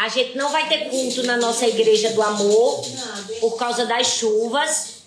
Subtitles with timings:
[0.00, 2.82] A gente não vai ter culto na nossa igreja do amor
[3.38, 5.02] por causa das chuvas.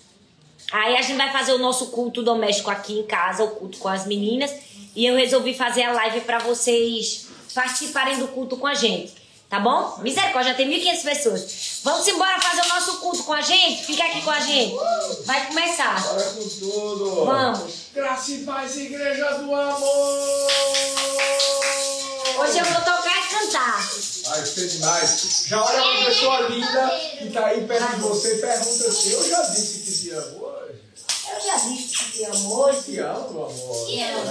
[0.70, 3.88] Aí a gente vai fazer o nosso culto doméstico aqui em casa, o culto com
[3.88, 4.52] as meninas.
[4.94, 9.12] E eu resolvi fazer a live para vocês participarem do culto com a gente.
[9.50, 9.98] Tá bom?
[9.98, 11.80] Misericórdia, já tem 1.500 pessoas.
[11.82, 13.84] Vamos embora fazer o nosso culto com a gente?
[13.84, 14.76] Fica aqui com a gente.
[15.24, 16.00] Vai começar.
[16.04, 17.24] Bora com tudo.
[17.24, 17.72] Vamos.
[17.92, 20.48] Graça e paz, igreja do amor.
[22.38, 24.13] Hoje eu vou tocar e cantar.
[24.24, 25.44] Ser demais.
[25.48, 29.28] Já olha uma pessoa linda que tá aí perto de você e pergunta assim: Eu
[29.28, 30.74] já disse que te amo hoje.
[31.34, 32.82] Eu já disse que te amo hoje.
[32.82, 33.86] Te amo, meu amor.
[33.86, 34.24] Te amo.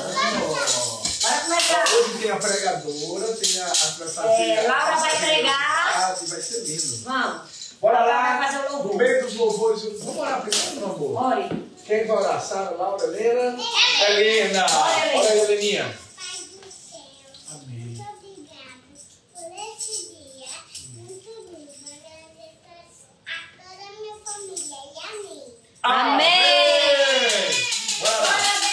[1.22, 1.84] Bora começar.
[1.94, 4.32] Hoje tem a pregadora, tem a, a.
[4.32, 6.16] É, a- Laura vai pregar.
[6.28, 6.98] Vai ser lindo.
[7.04, 7.42] Vamos.
[7.82, 8.38] Bora lá.
[8.38, 8.92] vai fazer o louvor.
[8.94, 9.82] No meio dos louvores.
[10.00, 11.24] Vamos orar primeiro, meu amor.
[11.34, 11.64] Ore.
[11.86, 12.42] Quem vai orar?
[12.42, 13.62] Sara, Laura, Helena?
[14.08, 14.66] Helena.
[14.66, 15.20] Ora, Helena.
[15.20, 16.00] Olha aí, Heleninha.
[25.86, 26.24] Amém.
[28.02, 28.10] Lá.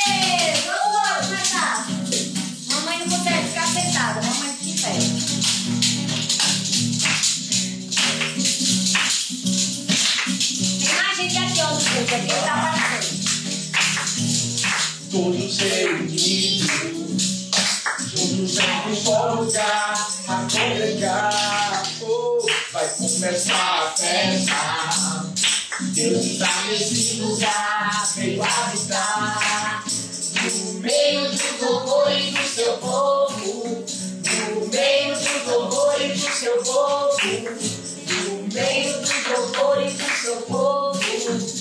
[0.07, 0.61] Deus.
[0.65, 1.87] Vamos embora começar.
[2.69, 4.23] Mamãe não consegue ficar sentada.
[4.23, 4.93] Mamãe fica em pé.
[10.87, 12.15] Tem mais gente aqui, ó, no culto.
[12.15, 13.21] Aqui tá aparecendo.
[15.11, 16.71] Todos reunidos,
[18.15, 19.95] juntos em um só lugar,
[20.29, 21.83] a congregar.
[22.03, 25.40] Oh, vai começar a festa.
[26.01, 29.85] Deus está nesse lugar, veio habitar.
[30.43, 33.85] No meio do louvor e do seu povo.
[34.55, 37.19] No meio do louvor e do seu povo.
[38.09, 41.60] No meio do louvor e do seu povo.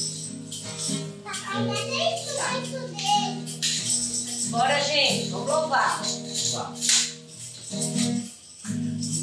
[1.22, 4.50] Tá pegando isso muito dele.
[4.50, 6.02] Bora, gente, vamos louvar.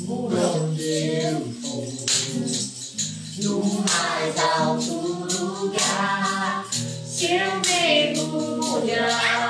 [0.08, 0.84] Onde
[1.20, 1.84] eu for,
[3.44, 9.45] no mais alto lugar, se eu mergulhar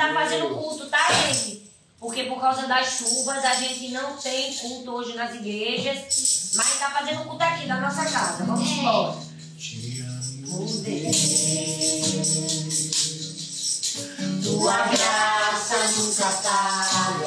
[0.00, 1.70] tá fazendo culto, tá, gente?
[1.98, 6.90] Porque por causa das chuvas a gente não tem culto hoje nas igrejas, mas tá
[6.90, 8.44] fazendo culto aqui na nossa casa.
[8.44, 8.72] Vamos é.
[8.72, 9.18] embora.
[9.58, 11.50] Te amo, Deus.
[14.42, 17.26] Tua graça nunca atalha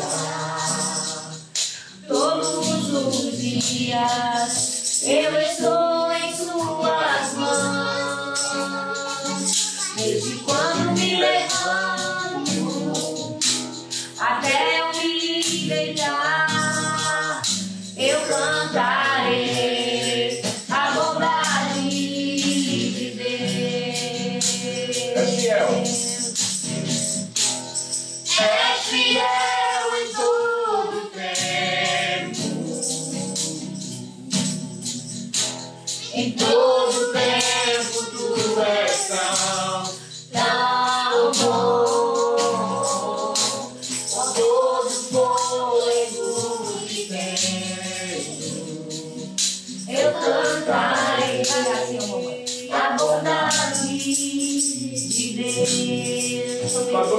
[2.08, 5.93] Todos os dias eu estou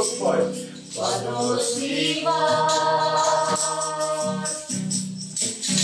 [0.05, 3.15] Deus pode para nos livrar.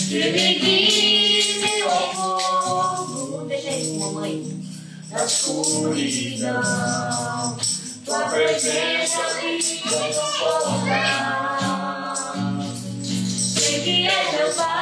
[0.08, 4.62] Que me guie, meu amor, deixei mamãe,
[5.10, 6.60] na escuridão.
[8.04, 11.66] Tua presença vive nos contar.
[13.32, 14.79] Sei que é meu pai.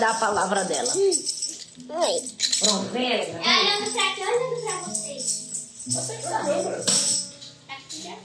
[0.00, 0.92] dar a palavra dela.
[0.96, 2.22] Oi.
[2.58, 3.32] Pronto, vem aí.
[3.32, 4.24] Tá olhando pra quem?
[4.24, 5.24] Tá olhando pra vocês.
[5.86, 8.16] Você que tá, tá Aqui já.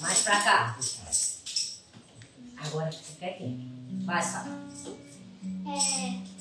[0.00, 0.78] Mais pra cá.
[2.56, 3.70] Agora você quer quem?
[4.06, 4.50] Vai, Sara.
[5.66, 6.32] É...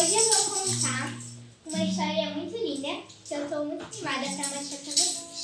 [0.00, 1.12] Hoje eu vou contar
[1.66, 5.35] uma história muito linda que eu estou muito animada para mostrar para vocês.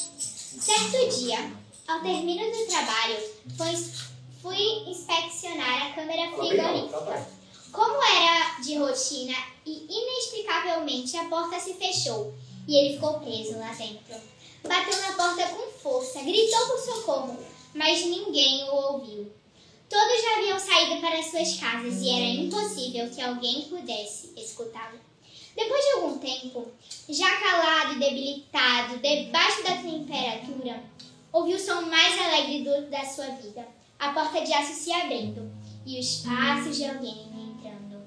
[0.60, 1.50] Certo dia,
[1.88, 3.16] ao término do trabalho,
[3.56, 3.92] fui,
[4.42, 7.28] fui inspecionar a câmera frigorífica.
[7.72, 12.34] Como era de rotina e inexplicavelmente a porta se fechou
[12.68, 14.14] e ele ficou preso lá dentro.
[14.62, 17.38] Bateu na porta com força, gritou por socorro,
[17.74, 19.32] mas ninguém o ouviu.
[19.88, 25.11] Todos já haviam saído para suas casas e era impossível que alguém pudesse escutá-lo.
[25.54, 26.68] Depois de algum tempo,
[27.08, 30.82] já calado e debilitado, debaixo da temperatura,
[31.32, 33.66] ouviu o som mais alegre do, da sua vida,
[33.98, 35.50] a porta de aço se abrindo
[35.84, 38.02] e os passos de alguém entrando.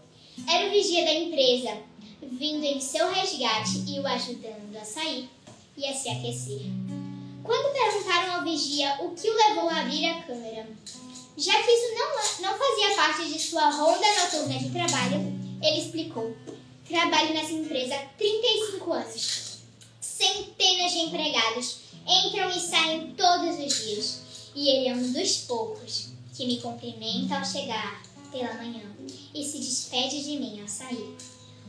[0.47, 1.77] Era o vigia da empresa,
[2.21, 5.29] vindo em seu resgate e o ajudando a sair
[5.77, 6.61] e a se aquecer.
[7.43, 10.67] Quando perguntaram ao vigia o que o levou a abrir a câmera,
[11.37, 16.35] já que isso não, não fazia parte de sua ronda noturna de trabalho, ele explicou.
[16.87, 19.57] Trabalho nessa empresa há 35 anos.
[19.99, 21.77] Centenas de empregados
[22.07, 24.19] entram e saem todos os dias.
[24.53, 28.83] E ele é um dos poucos que me cumprimenta ao chegar pela manhã
[29.33, 31.15] e se despede de mim ao sair.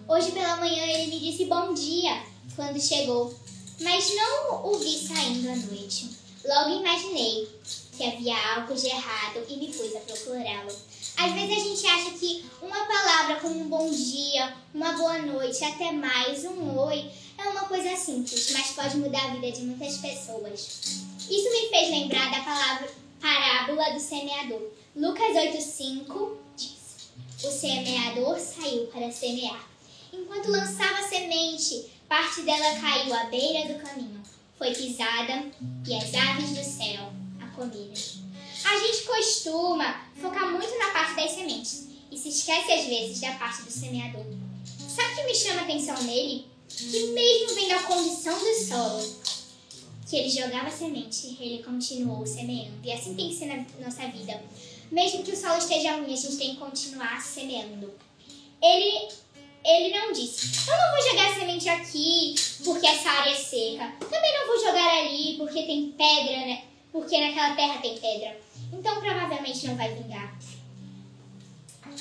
[0.07, 2.23] Hoje pela manhã ele me disse bom dia
[2.55, 3.35] quando chegou,
[3.81, 6.11] mas não o vi saindo à noite.
[6.45, 7.49] Logo imaginei
[7.97, 10.73] que havia algo de errado e me pus a procurá-lo.
[11.17, 15.65] Às vezes a gente acha que uma palavra como um bom dia, uma boa noite,
[15.65, 19.97] até mais um oi, é uma coisa simples, mas pode mudar a vida de muitas
[19.97, 21.07] pessoas.
[21.29, 24.71] Isso me fez lembrar da palavra parábola do semeador.
[24.95, 27.09] Lucas 8,5 diz:
[27.45, 29.69] O semeador saiu para semear.
[30.13, 34.23] Enquanto lançava a semente, parte dela caiu à beira do caminho,
[34.59, 35.51] foi pisada
[35.87, 38.26] e as aves do céu a comiram.
[38.69, 43.33] A gente costuma focar muito na parte das sementes e se esquece às vezes da
[43.35, 44.25] parte do semeador.
[44.89, 46.47] Sabe o que me chama a atenção nele?
[46.69, 49.17] Que mesmo vendo a condição do solo,
[50.09, 52.79] que ele jogava semente, ele continuou semeando.
[52.83, 54.43] E assim tem que ser na nossa vida.
[54.91, 57.95] Mesmo que o solo esteja ruim, a gente tem que continuar semeando.
[58.61, 59.09] Ele,
[59.65, 63.93] ele não disse, eu não vou jogar semente aqui porque essa área é seca.
[64.01, 66.65] Também não vou jogar ali porque tem pedra, né?
[66.91, 68.46] Porque naquela terra tem pedra.
[68.73, 70.39] Então provavelmente não vai vingar.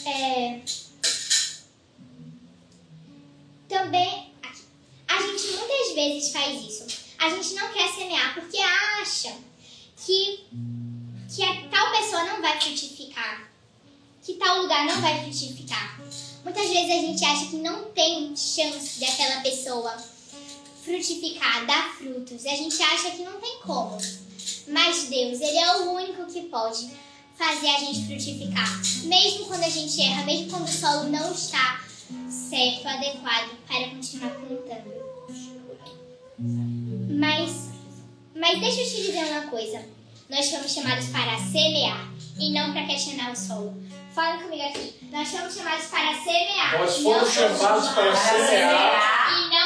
[0.06, 0.62] É...
[3.68, 4.34] Também
[5.08, 6.86] a gente muitas vezes faz isso.
[7.18, 9.36] A gente não quer semear porque acha
[9.98, 10.46] que,
[11.34, 13.50] que a tal pessoa não vai frutificar,
[14.24, 16.00] que tal lugar não vai frutificar.
[16.44, 19.98] Muitas vezes a gente acha que não tem chance daquela pessoa
[20.84, 22.46] frutificar, dar frutos.
[22.46, 23.98] A gente acha que não tem como.
[24.68, 26.90] Mas Deus, Ele é o único que pode
[27.36, 28.82] fazer a gente frutificar.
[29.04, 31.82] Mesmo quando a gente erra, mesmo quando o solo não está
[32.30, 34.96] certo, adequado para continuar plantando.
[37.20, 37.70] Mas,
[38.36, 39.84] mas deixa eu te dizer uma coisa.
[40.30, 43.86] Nós fomos chamados para semear e não para questionar o solo.
[44.14, 44.96] Fala comigo aqui.
[45.12, 46.80] Nós fomos chamados para semear.
[46.80, 49.30] Nós fomos chamados para semear.
[49.30, 49.65] E não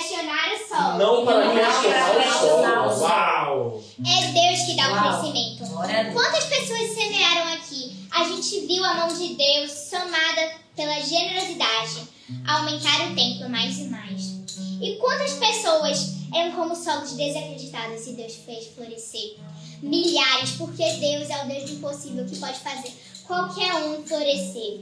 [0.00, 0.98] questionar o solo.
[0.98, 3.02] Não para questionar o solo.
[3.02, 3.84] Uau!
[4.06, 5.20] É Deus que dá o Uau.
[5.20, 5.78] crescimento.
[5.78, 6.14] A Deus.
[6.14, 7.96] Quantas pessoas semearam aqui?
[8.10, 12.08] A gente viu a mão de Deus somada pela generosidade
[12.46, 14.40] aumentar o templo mais e mais.
[14.80, 19.36] E quantas pessoas eram como solos desacreditados e Deus fez florescer?
[19.82, 22.92] Milhares, porque Deus é o Deus do impossível que pode fazer
[23.26, 24.80] qualquer um florescer.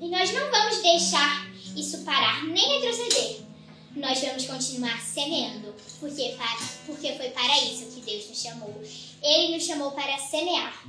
[0.00, 1.46] E nós não vamos deixar
[1.76, 3.51] isso parar nem retroceder.
[3.94, 6.34] Nós vamos continuar semeando, porque,
[6.86, 8.82] porque foi para isso que Deus nos chamou.
[9.22, 10.82] Ele nos chamou para semear.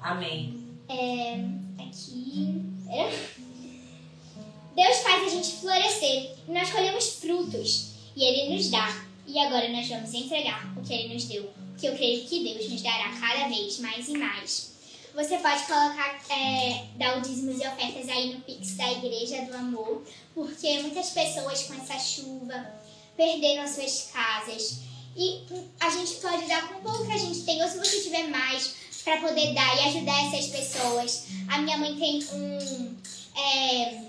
[0.00, 0.78] Amém.
[0.88, 1.34] É,
[1.82, 2.62] aqui.
[2.88, 3.38] é.
[4.76, 9.04] Deus faz a gente florescer e nós colhemos frutos e Ele nos dá.
[9.26, 12.70] E agora nós vamos entregar o que Ele nos deu, porque eu creio que Deus
[12.70, 14.77] nos dará cada vez mais e mais.
[15.18, 19.56] Você pode colocar, é, dar o dízimos e ofertas aí no Pix da Igreja do
[19.56, 22.64] Amor, porque muitas pessoas com essa chuva
[23.16, 24.78] perderam as suas casas.
[25.16, 25.40] E
[25.80, 28.28] a gente pode dar com o pouco que a gente tem, ou se você tiver
[28.28, 31.24] mais, para poder dar e ajudar essas pessoas.
[31.48, 32.96] A minha mãe tem um,
[33.36, 34.02] é,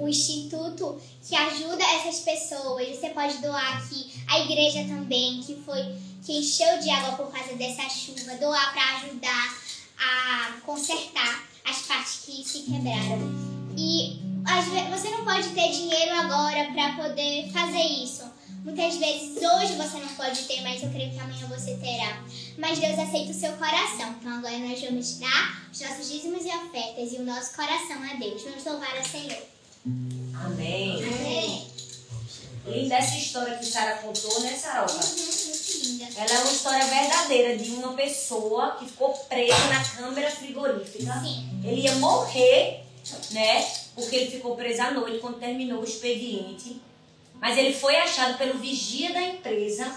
[0.00, 2.88] um instituto que ajuda essas pessoas.
[2.88, 4.10] Você pode doar aqui.
[4.26, 5.94] A igreja também, que foi
[6.26, 9.61] que encheu de água por causa dessa chuva, doar para ajudar
[10.02, 13.20] a consertar as partes que se quebraram.
[13.76, 14.20] E
[14.90, 18.30] você não pode ter dinheiro agora para poder fazer isso.
[18.64, 22.22] Muitas vezes hoje você não pode ter, mas eu creio que amanhã você terá.
[22.58, 24.14] Mas Deus aceita o seu coração.
[24.20, 28.14] Então agora nós vamos dar os nossos dízimos e ofertas e o nosso coração a
[28.14, 28.42] Deus.
[28.42, 29.42] Vamos louvar ao Senhor.
[30.44, 31.02] Amém.
[31.04, 31.72] Amém.
[32.64, 34.92] Linda essa história que Sara contou, né, Saroca?
[34.92, 35.41] Uhum.
[36.16, 41.12] Ela é uma história verdadeira de uma pessoa que ficou presa na câmara frigorífica.
[41.20, 41.60] Sim.
[41.64, 42.84] Ele ia morrer,
[43.30, 43.66] né?
[43.94, 46.80] Porque ele ficou preso à noite quando terminou o expediente.
[47.40, 49.92] Mas ele foi achado pelo vigia da empresa,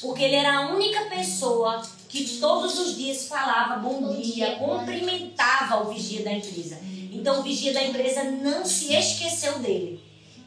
[0.00, 4.56] porque ele era a única pessoa que todos os dias falava bom dia, dia.
[4.56, 6.78] cumprimentava o vigia da empresa.
[7.12, 10.00] Então o vigia da empresa não se esqueceu dele.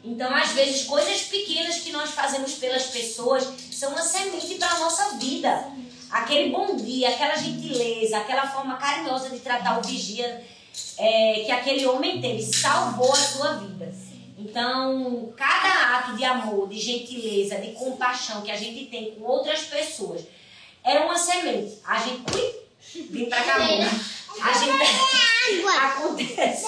[0.04, 4.80] Então, às vezes, coisas pequenas que nós fazemos pelas pessoas são uma semente para a
[4.80, 5.68] nossa vida.
[6.10, 10.44] Aquele bom dia, aquela gentileza, aquela forma carinhosa de tratar o vigia
[10.98, 13.94] é, que aquele homem teve, salvou a sua vida.
[14.38, 19.62] Então, cada ato de amor, de gentileza, de compaixão que a gente tem com outras
[19.64, 20.22] pessoas
[20.84, 21.78] é uma semente.
[21.86, 22.24] A gente.
[22.34, 23.56] Ui, vem pra cá.
[23.56, 24.80] A gente.
[25.80, 26.66] Acontece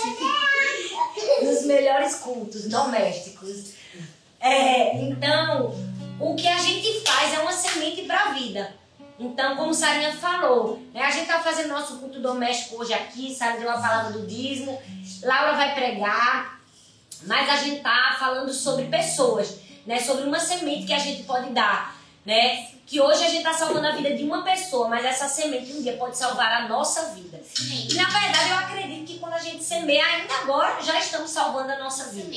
[1.43, 3.73] nos melhores cultos domésticos.
[4.39, 5.73] É, então,
[6.19, 8.75] o que a gente faz é uma semente para a vida.
[9.19, 13.59] Então, como Sarinha falou, né, a gente está fazendo nosso culto doméstico hoje aqui, Sara
[13.59, 14.81] deu a palavra do dízimo,
[15.21, 16.59] Laura vai pregar,
[17.27, 21.51] mas a gente tá falando sobre pessoas, né, sobre uma semente que a gente pode
[21.51, 25.27] dar, né, que hoje a gente está salvando a vida de uma pessoa, mas essa
[25.27, 27.41] semente um dia pode salvar a nossa vida.
[27.89, 31.71] E na verdade eu acredito que quando a gente semeia, ainda agora já estamos salvando
[31.71, 32.29] a nossa vida.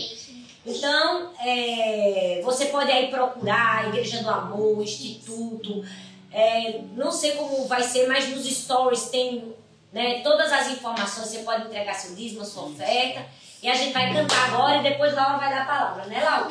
[0.66, 5.84] Então, é, você pode aí procurar a Igreja do Amor, Instituto,
[6.32, 9.54] é, não sei como vai ser, mas nos stories tem
[9.92, 13.26] né, todas as informações, você pode entregar seu dízimo, sua oferta,
[13.62, 16.50] e a gente vai cantar agora e depois Laura vai dar a palavra, né Laura?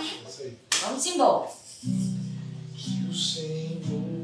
[0.82, 1.50] Vamos embora.
[2.84, 4.23] Que o Senhor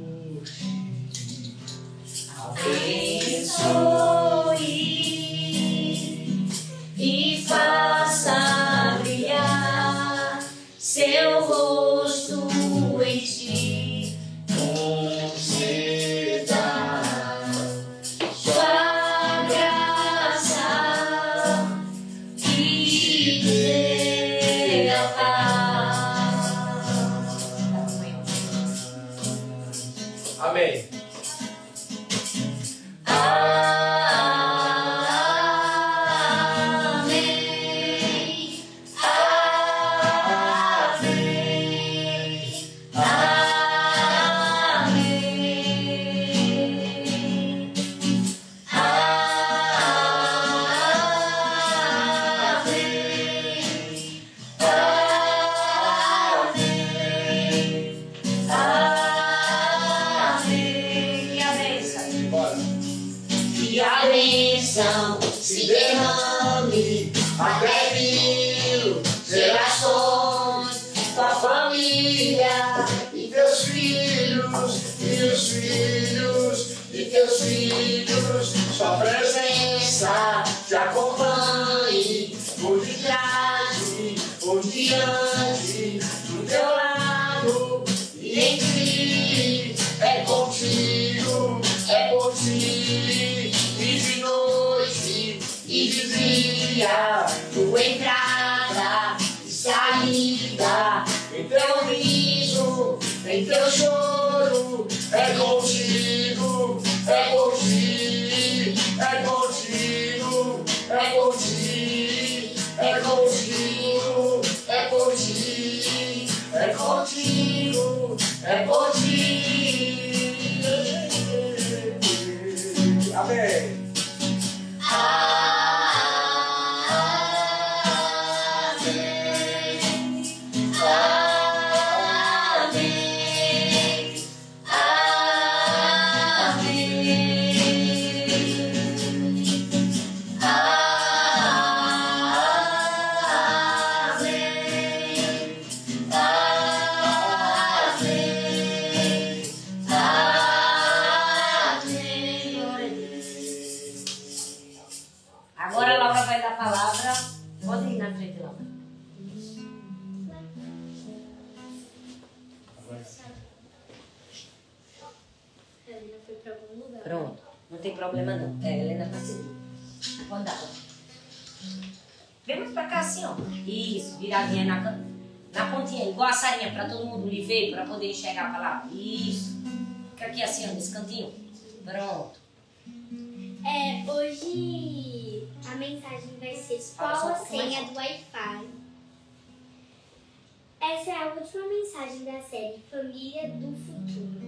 [191.34, 194.40] última mensagem da série Família do Futuro.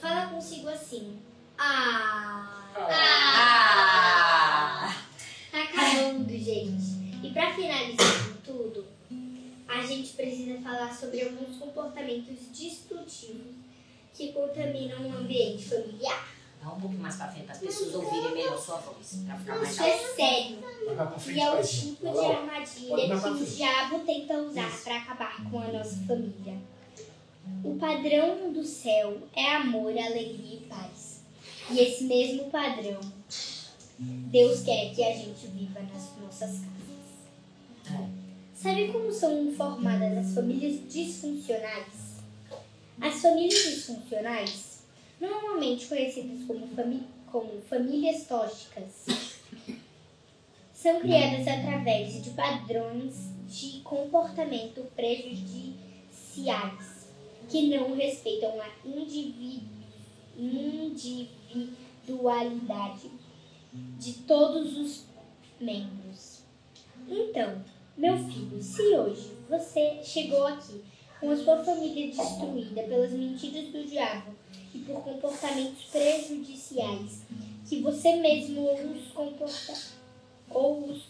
[0.00, 1.18] fala consigo assim.
[1.58, 2.64] Ah,
[3.74, 4.96] Ah!
[5.50, 7.02] tá acabando, gente.
[7.22, 8.84] E pra finalizar tudo,
[9.68, 13.54] a gente precisa falar sobre alguns comportamentos destrutivos
[14.14, 16.31] que contaminam o ambiente familiar.
[16.62, 19.18] Dá um pouquinho mais pra frente para as pessoas ouvirem melhor sua voz.
[19.26, 20.58] Pra ficar mais Isso é sério.
[21.34, 25.68] E é o tipo de armadilha que o diabo tenta usar para acabar com a
[25.68, 26.56] nossa família.
[27.64, 31.22] O padrão do céu é amor, alegria e paz.
[31.70, 33.00] E esse mesmo padrão
[33.98, 38.12] Deus quer que a gente viva nas nossas casas.
[38.54, 42.12] Sabe como são formadas as famílias disfuncionais?
[43.00, 44.71] As famílias disfuncionais,
[45.22, 46.66] normalmente conhecidas como,
[47.30, 49.06] como famílias tóxicas,
[50.74, 57.06] são criadas através de padrões de comportamento prejudiciais
[57.48, 59.62] que não respeitam a indivi-
[60.36, 63.08] individualidade
[63.72, 65.04] de todos os
[65.60, 66.42] membros.
[67.08, 67.64] Então,
[67.96, 70.82] meu filho, se hoje você chegou aqui
[71.20, 74.41] com a sua família destruída pelas mentiras do diabo
[74.74, 77.20] e por comportamentos prejudiciais
[77.68, 79.74] que você mesmo ou os comporta
[80.50, 81.02] ou os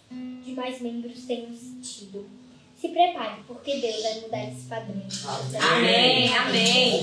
[0.45, 1.51] demais membros tenham
[1.83, 2.29] tido,
[2.81, 5.03] se prepare, porque Deus vai mudar esse padrão.
[5.61, 7.01] Amém, amém.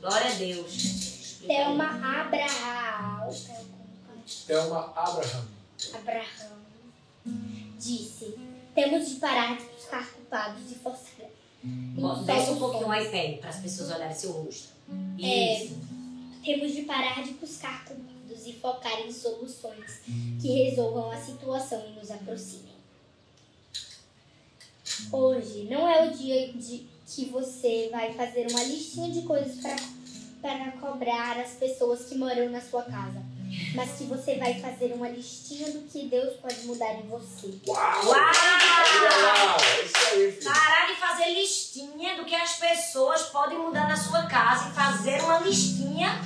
[0.00, 1.38] Glória a Deus.
[1.46, 3.30] Thelma Abraham,
[4.46, 5.48] Thelma Abraham.
[5.94, 6.62] Abraham
[7.78, 8.38] disse:
[8.74, 11.12] temos de parar de buscar culpados e forçar.
[12.24, 14.71] Desce um pouquinho o iPad para as pessoas olharem seu rosto.
[15.20, 15.68] É.
[16.44, 20.00] Temos de parar de buscar culpados e focar em soluções
[20.40, 22.72] que resolvam a situação e nos aproximem.
[25.12, 29.58] Hoje não é o dia de que você vai fazer uma listinha de coisas
[30.40, 33.22] para cobrar as pessoas que moram na sua casa,
[33.74, 37.48] mas que você vai fazer uma listinha do que Deus pode mudar em você.
[37.66, 38.06] Uau!
[38.06, 38.14] Uau!
[38.14, 39.56] Uau!
[39.60, 40.52] É isso aí, filho.
[40.52, 45.22] Parar de fazer listinha do que as pessoas podem mudar na sua casa e fazer
[45.22, 46.20] uma listinha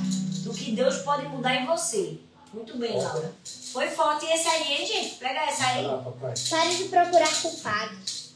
[0.44, 2.18] do que Deus pode mudar em você.
[2.52, 3.34] Muito bem, Laura.
[3.72, 5.16] Foi forte esse aí, hein, gente?
[5.16, 5.84] Pega essa aí.
[6.48, 8.26] Pare de procurar culpados.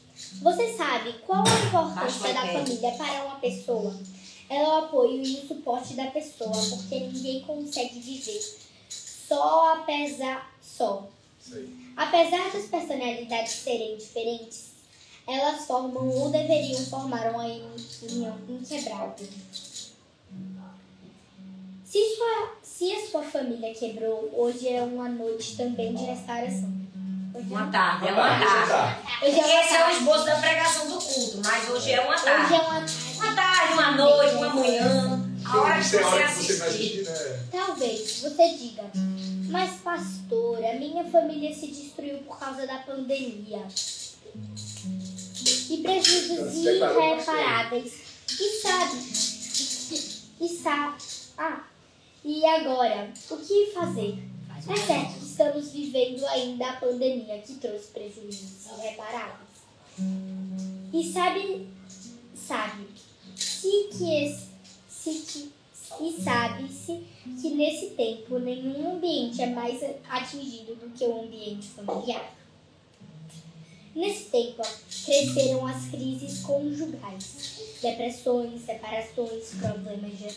[0.41, 3.95] Você sabe qual a importância da família para uma pessoa?
[4.49, 8.39] Ela é o apoio e o suporte da pessoa, porque ninguém consegue viver
[9.35, 11.07] só apesar só.
[11.53, 11.69] Aí.
[11.95, 14.71] Apesar das personalidades serem diferentes,
[15.25, 19.15] elas formam ou deveriam formar uma união inquebrável.
[21.85, 26.71] Se, sua, se a sua família quebrou, hoje é uma noite também de restauração.
[27.33, 29.25] Hoje é Uma tarde, é uma tarde.
[29.25, 29.97] Hoje é uma Esse é o tarde.
[29.97, 32.53] esboço da pregação do culto, mas hoje é uma Hoje tarde.
[32.53, 32.93] é uma tarde.
[33.15, 35.27] Uma tarde, uma noite, uma manhã.
[35.45, 37.03] A hora que é você assistir.
[37.03, 37.39] né?
[37.51, 38.83] Talvez você diga,
[39.51, 43.67] mas pastora, minha família se destruiu por causa da pandemia.
[45.69, 48.01] E prejuízos irreparáveis.
[48.39, 48.97] E sabe,
[50.39, 51.03] e sabe,
[51.37, 51.63] ah,
[52.23, 54.23] e agora, o que fazer?
[54.47, 59.49] Faz É certo que estamos vivendo ainda a pandemia que trouxe prejuízos irreparáveis.
[60.93, 61.67] E sabe,
[62.35, 62.87] sabe,
[63.35, 64.49] se que esse,
[64.87, 65.51] se que,
[65.99, 67.03] e sabe-se
[67.41, 72.33] que nesse tempo nenhum ambiente é mais atingido do que o ambiente familiar.
[73.93, 74.63] Nesse tempo
[75.05, 80.27] cresceram as crises conjugais, depressões, separações, problemas de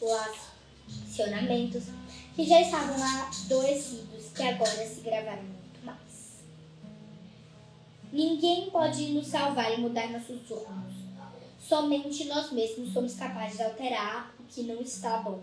[0.00, 1.84] relacionamentos
[2.34, 6.42] que já estavam adoecidos, que agora se gravaram muito mais.
[8.12, 10.95] Ninguém pode nos salvar e mudar nossos rumos.
[11.68, 15.42] Somente nós mesmos somos capazes de alterar o que não está bom.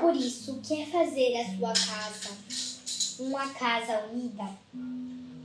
[0.00, 2.36] Por isso, quer fazer a sua casa
[3.18, 4.48] uma casa unida?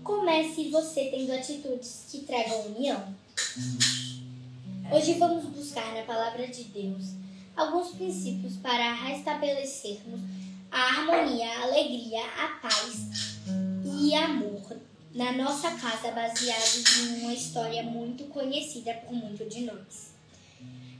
[0.04, 3.16] Comece você tendo atitudes que tragam união.
[4.92, 7.14] Hoje vamos buscar na palavra de Deus
[7.56, 10.22] alguns princípios para restabelecermos
[10.72, 13.08] a harmonia, a alegria, a paz
[14.00, 14.78] e amor
[15.18, 20.12] na nossa casa baseados em uma história muito conhecida por muitos de nós.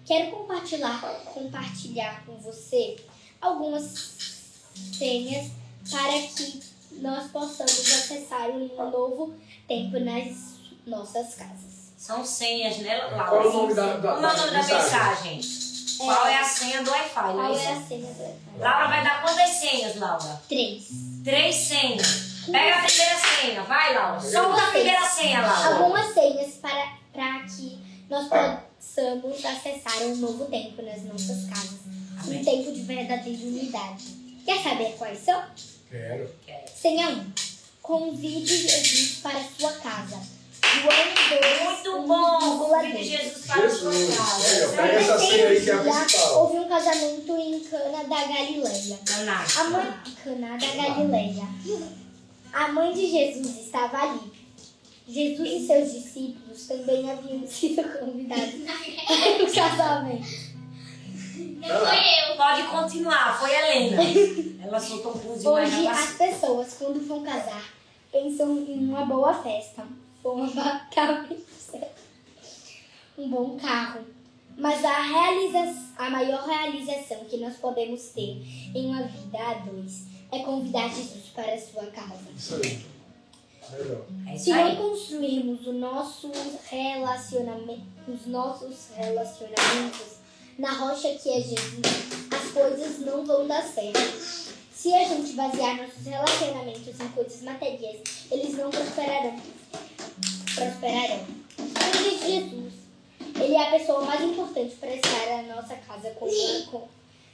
[0.04, 2.96] Quero compartilhar, compartilhar com você
[3.40, 3.84] algumas
[4.98, 5.52] senhas
[5.92, 6.60] para que
[6.94, 9.36] nós possamos acessar um novo
[9.68, 10.36] tempo nas
[10.88, 11.92] nossas casas.
[11.96, 13.24] São senhas, né, Laura?
[13.24, 15.42] Qual é o nome da, da, é o nome da mensagem?
[16.00, 18.60] Qual é a senha do Wi-Fi, Qual é a senha do Wi-Fi?
[18.60, 20.42] Laura vai dar quantas senhas, Laura?
[20.48, 20.88] Três.
[21.24, 22.27] Três senhas.
[22.52, 24.20] Pega a primeira senha, vai, Laura.
[24.20, 25.76] Solta a primeira senha, Laura.
[25.78, 27.78] Algumas senhas para, para que
[28.10, 31.80] nós possamos acessar um novo tempo nas nossas casas.
[32.28, 34.04] Um tempo de verdadeira unidade.
[34.46, 35.44] Quer saber quais são?
[35.90, 36.30] Quero.
[36.76, 37.32] Senha 1.
[37.82, 40.20] Convide Jesus para sua casa.
[40.82, 42.68] João 2, Muito bom!
[42.68, 42.70] 1,2.
[42.70, 44.48] Convide Jesus para a sua casa.
[44.48, 46.44] É, pega essa senha aí que é a Já principal.
[46.44, 49.00] houve um casamento em Cana da Galileia.
[49.58, 51.44] A mãe Cana da Galileia.
[52.54, 54.32] A mãe de Jesus estava ali.
[55.08, 58.56] Jesus e seus discípulos também haviam sido convidados
[59.08, 60.48] para o casamento.
[61.38, 62.36] Não foi eu.
[62.36, 64.02] Pode continuar, foi a Helena.
[64.64, 66.28] Ela soltou um mais Hoje as bacia.
[66.28, 67.64] pessoas, quando vão casar,
[68.12, 69.86] pensam em uma boa festa,
[70.26, 71.46] um apartamento,
[73.18, 74.02] um bom carro.
[74.58, 78.42] Mas a, realiza a maior realização que nós podemos ter
[78.76, 82.16] em uma vida a dois é convidar Jesus para a sua casa.
[82.36, 82.84] Isso aí.
[83.72, 84.06] Melhor.
[84.30, 84.76] Se isso não aí.
[84.76, 86.32] construirmos o nosso
[86.68, 90.18] relacionamento, os nossos relacionamentos
[90.58, 91.82] na rocha que é Jesus,
[92.32, 94.00] as coisas não vão dar certo.
[94.74, 99.40] Se a gente basear nossos relacionamentos em coisas materiais, eles não prosperarão.
[100.56, 101.26] Prosperarão.
[101.60, 102.74] Ele diz Jesus.
[103.40, 106.88] Ele é a pessoa mais importante para estar na nossa casa quando com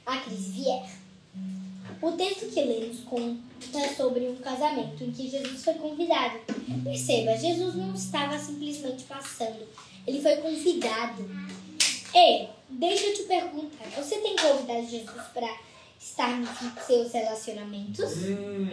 [0.04, 1.03] a crise vier.
[2.02, 6.38] O texto que lemos conta sobre um casamento em que Jesus foi convidado.
[6.82, 9.66] Perceba, Jesus não estava simplesmente passando,
[10.06, 11.24] ele foi convidado.
[12.14, 15.48] Ei, deixa eu te perguntar: você tem convidado Jesus para
[16.00, 16.50] estar nos
[16.86, 18.12] seus relacionamentos?
[18.24, 18.68] Hum,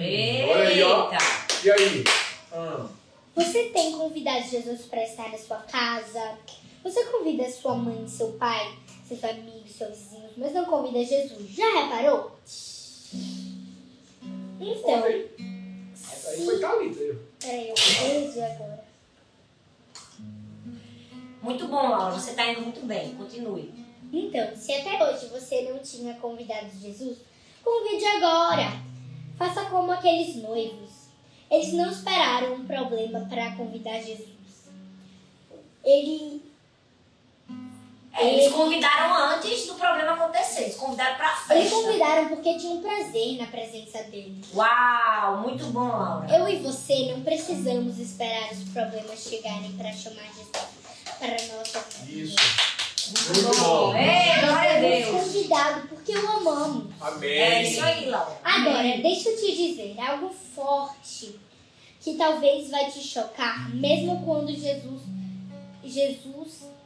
[0.49, 1.11] olha aí, ó.
[1.11, 1.17] Eita!
[1.63, 2.03] E aí?
[2.51, 2.87] Ah,
[3.35, 6.37] Você tem convidado Jesus para estar na sua casa?
[6.83, 8.73] Você convida sua mãe, seu pai,
[9.07, 11.49] seus amigos, seus vizinhos, mas não convida Jesus.
[11.51, 12.31] Já reparou?
[13.13, 15.29] Então, aí.
[15.93, 16.99] Essa aí foi Thalita.
[16.99, 17.17] aí.
[17.39, 18.85] peraí, eu perdi agora.
[21.41, 22.11] Muito bom, Laura.
[22.13, 23.15] Você tá indo muito bem.
[23.15, 23.73] Continue.
[24.13, 27.17] Então, se até hoje você não tinha convidado Jesus,
[27.63, 28.71] convide agora.
[29.37, 30.91] Faça como aqueles noivos.
[31.49, 34.29] Eles não esperaram um problema para convidar Jesus.
[35.83, 36.41] Ele,
[38.19, 40.63] eles convidaram antes do problema acontecer.
[40.63, 41.75] Eles convidaram pra eles festa.
[41.75, 44.41] convidaram porque tinham prazer na presença dele.
[44.53, 46.27] Uau, muito bom, Laura.
[46.35, 50.51] Eu e você não precisamos esperar os problemas chegarem para chamar Jesus
[51.19, 52.21] para a nossa vida.
[52.23, 52.35] Isso.
[53.11, 53.95] Muito Muito bom.
[53.95, 55.09] Ei, glória a Nós Deus.
[55.09, 56.93] convidado porque o amamos.
[57.01, 57.29] Amém.
[57.29, 58.39] É isso aí, Laura.
[58.43, 61.35] Agora, deixa eu te dizer algo forte
[61.99, 65.01] que talvez vai te chocar, mesmo quando Jesus,
[65.83, 66.30] Jesus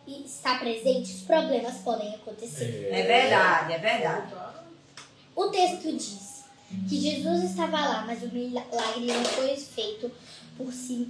[0.08, 2.90] está presente, os problemas podem acontecer.
[2.92, 4.34] É verdade, é verdade.
[5.36, 6.44] O texto diz
[6.88, 10.12] que Jesus estava lá, mas o milagre não foi feito
[10.58, 11.10] por si,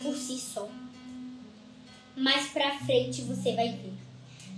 [0.00, 0.68] por si só.
[2.16, 3.92] Mais pra frente você vai ver.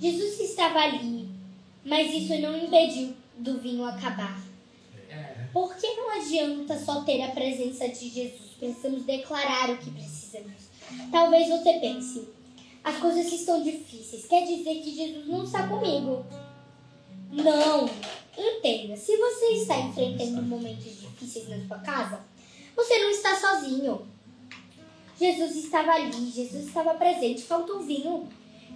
[0.01, 1.29] Jesus estava ali,
[1.85, 4.43] mas isso não impediu do vinho acabar.
[5.53, 10.65] Porque não adianta só ter a presença de Jesus, precisamos declarar o que precisamos.
[11.13, 12.29] Talvez você pense,
[12.85, 16.25] as coisas estão difíceis, quer dizer que Jesus não está comigo.
[17.33, 17.89] Não,
[18.39, 22.21] entenda, se você está enfrentando momentos difíceis na sua casa,
[22.77, 24.07] você não está sozinho.
[25.19, 28.29] Jesus estava ali, Jesus estava presente, faltou vinho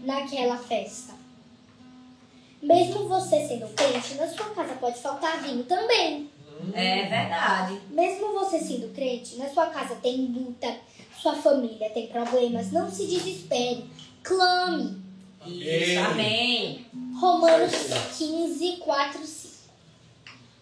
[0.02, 1.14] naquela festa.
[2.62, 6.30] Mesmo você sendo crente, na sua casa pode faltar vinho também.
[6.72, 7.80] É verdade.
[7.90, 10.76] Mesmo você sendo crente, na sua casa tem luta,
[11.22, 13.84] sua família tem problemas, não se desespere.
[14.22, 14.98] Clame.
[15.46, 16.86] Isso, amém.
[17.18, 17.72] Romanos
[18.16, 19.48] 15, 4, 5.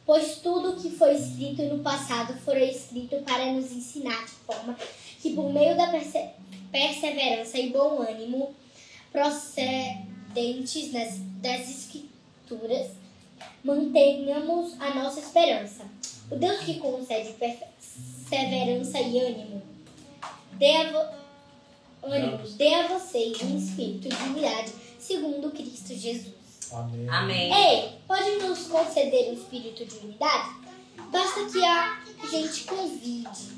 [0.04, 4.76] Pois tudo que foi escrito no passado foi escrito para nos ensinar de forma
[5.20, 6.30] que, por meio da perse-
[6.70, 8.54] perseverança e bom ânimo
[9.10, 12.90] procedentes das, das Escrituras,
[13.64, 15.84] mantenhamos a nossa esperança.
[16.30, 19.62] O Deus que concede perseverança e ânimo,
[20.58, 21.16] dê a, vo-
[22.02, 26.34] ânimo, dê a vocês um espírito de unidade, segundo Cristo Jesus.
[26.72, 27.08] Amém.
[27.08, 27.52] Amém.
[27.54, 30.50] Ei, pode nos conceder um espírito de unidade?
[31.10, 33.56] Basta que a gente convide.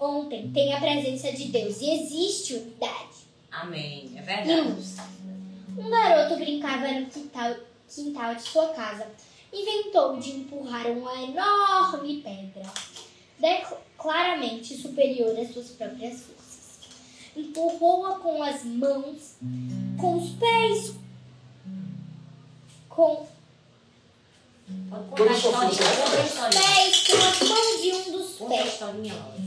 [0.00, 3.14] Ontem tem a presença de Deus e existe unidade
[3.50, 4.12] Amém.
[4.16, 4.60] É verdade.
[4.62, 4.96] luz.
[5.78, 7.54] Um garoto brincava no quintal,
[7.88, 9.06] quintal de sua casa.
[9.52, 12.68] Inventou de empurrar uma enorme pedra,
[13.38, 16.78] dec- claramente superior às suas próprias forças.
[17.34, 19.36] Empurrou-a com as mãos,
[19.98, 20.94] com os pés,
[22.86, 23.26] com
[24.92, 26.50] a historinha.
[26.50, 28.78] pés, com as mãos de um dos pés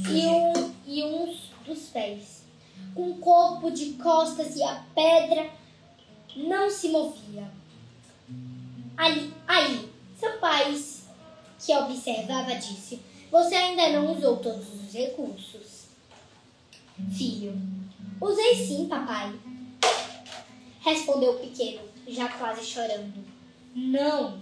[0.10, 2.42] e um, e um dos pés.
[2.96, 5.52] com o corpo de costas e a pedra
[6.36, 7.48] não se movia.
[8.98, 9.88] Ali, aí,
[10.20, 10.76] seu pai,
[11.64, 13.00] que observava, disse:
[13.32, 15.88] Você ainda não usou todos os recursos.
[17.16, 17.54] Filho,
[18.22, 19.34] usei sim, papai.
[20.80, 23.26] Respondeu o pequeno, já quase chorando.
[23.76, 24.40] Não,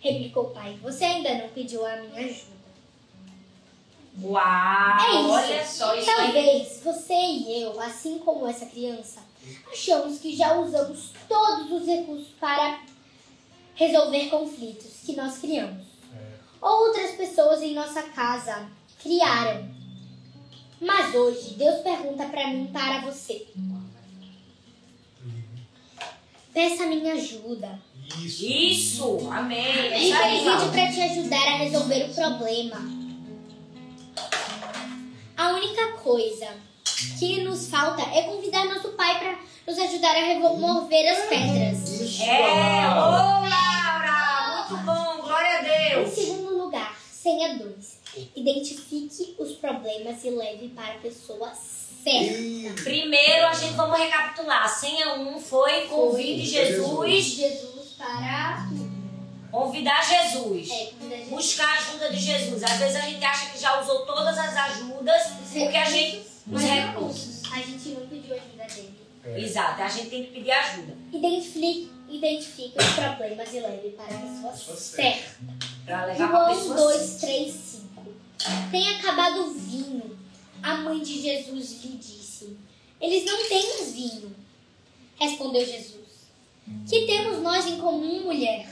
[0.00, 2.56] replicou o pai, você ainda não pediu a minha ajuda.
[4.22, 5.00] Uau!
[5.00, 5.30] É isso.
[5.30, 6.32] Olha só isso aí.
[6.32, 9.20] Talvez você e eu, assim como essa criança,
[9.70, 12.80] achamos que já usamos todos os recursos para
[13.74, 15.85] resolver conflitos que nós criamos.
[16.60, 18.66] Ou outras pessoas em nossa casa
[19.02, 19.68] criaram.
[20.80, 23.46] Mas hoje Deus pergunta para mim e para você.
[26.52, 27.78] Peça minha ajuda.
[28.18, 28.46] Isso.
[28.46, 29.28] Isso!
[29.30, 29.58] Amém!
[29.58, 30.68] É E pede Laura.
[30.70, 32.76] para te ajudar a resolver o problema.
[35.36, 36.48] A única coisa
[37.18, 42.20] que nos falta é convidar nosso pai para nos ajudar a remover as pedras.
[42.20, 42.88] É!
[42.88, 44.66] Ô, Laura.
[44.70, 45.22] Muito bom!
[45.22, 46.35] Glória a Em Deus!
[47.26, 47.98] Senha 2.
[48.36, 52.38] Identifique os problemas e leve para a pessoa certa.
[52.38, 54.62] Ih, Primeiro, a gente vamos recapitular.
[54.62, 57.24] A senha 1 um foi convide Jesus.
[57.24, 58.68] Jesus para.
[59.50, 60.70] Convidar Jesus.
[60.70, 61.30] É, convidar Jesus.
[61.30, 62.62] Buscar a ajuda de Jesus.
[62.62, 65.22] Às vezes a gente acha que já usou todas as ajudas,
[65.52, 66.22] porque a gente.
[66.52, 67.42] Os recursos.
[67.52, 68.94] A gente não pediu ajuda dele.
[69.24, 69.40] é.
[69.40, 70.96] Exato, a gente tem que pedir ajuda.
[71.12, 75.36] Identifique, identifique os problemas e leve para a pessoa Pessoa certa.
[75.86, 77.26] Pra levar pra João pessoa 2, certa.
[77.26, 78.06] 3, 5.
[78.72, 80.18] Tem acabado o vinho.
[80.60, 82.56] A mãe de Jesus lhe disse:
[83.00, 84.34] Eles não têm vinho.
[85.14, 86.26] Respondeu Jesus:
[86.90, 88.68] Que temos nós em comum, mulher?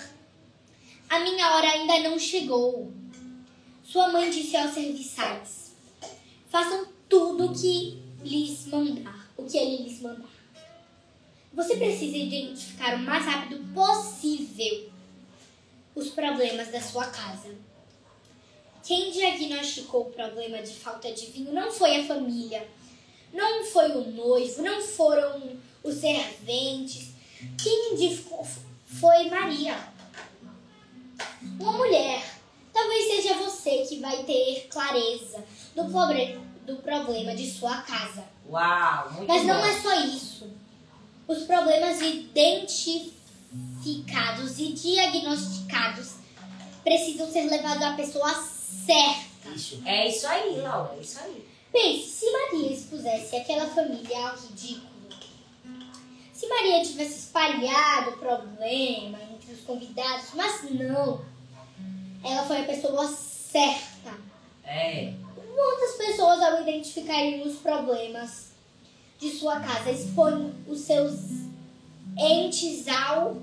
[1.08, 2.92] A minha hora ainda não chegou.
[3.84, 5.72] Sua mãe disse aos serviçais:
[6.48, 10.34] Façam tudo o que lhes mandar, o que ele lhes mandar.
[11.52, 14.93] Você precisa identificar o mais rápido possível
[15.94, 17.54] os problemas da sua casa.
[18.82, 22.66] Quem diagnosticou o problema de falta de vinho não foi a família,
[23.32, 27.10] não foi o noivo, não foram os serventes.
[27.62, 28.46] Quem indicou
[28.86, 29.76] foi Maria.
[31.60, 32.22] Uma mulher.
[32.72, 38.24] Talvez seja você que vai ter clareza do, pobre- do problema de sua casa.
[38.48, 39.66] Uau, muito Mas não bom.
[39.66, 40.50] é só isso.
[41.28, 42.02] Os problemas
[43.84, 46.14] identificados e diagnosticados
[46.82, 49.50] precisam ser levados à pessoa certa.
[49.54, 49.82] Isso.
[49.84, 51.46] É isso aí, Laura, é isso aí.
[51.70, 54.94] Pense, se Maria expusesse aquela família ao ridículo,
[56.32, 61.24] se Maria tivesse espalhado o problema entre os convidados, mas não,
[62.22, 64.14] ela foi a pessoa certa.
[64.64, 65.12] É.
[65.36, 68.52] Muitas pessoas, ao identificarem os problemas
[69.18, 71.14] de sua casa, expõem os seus
[72.16, 73.36] entes ao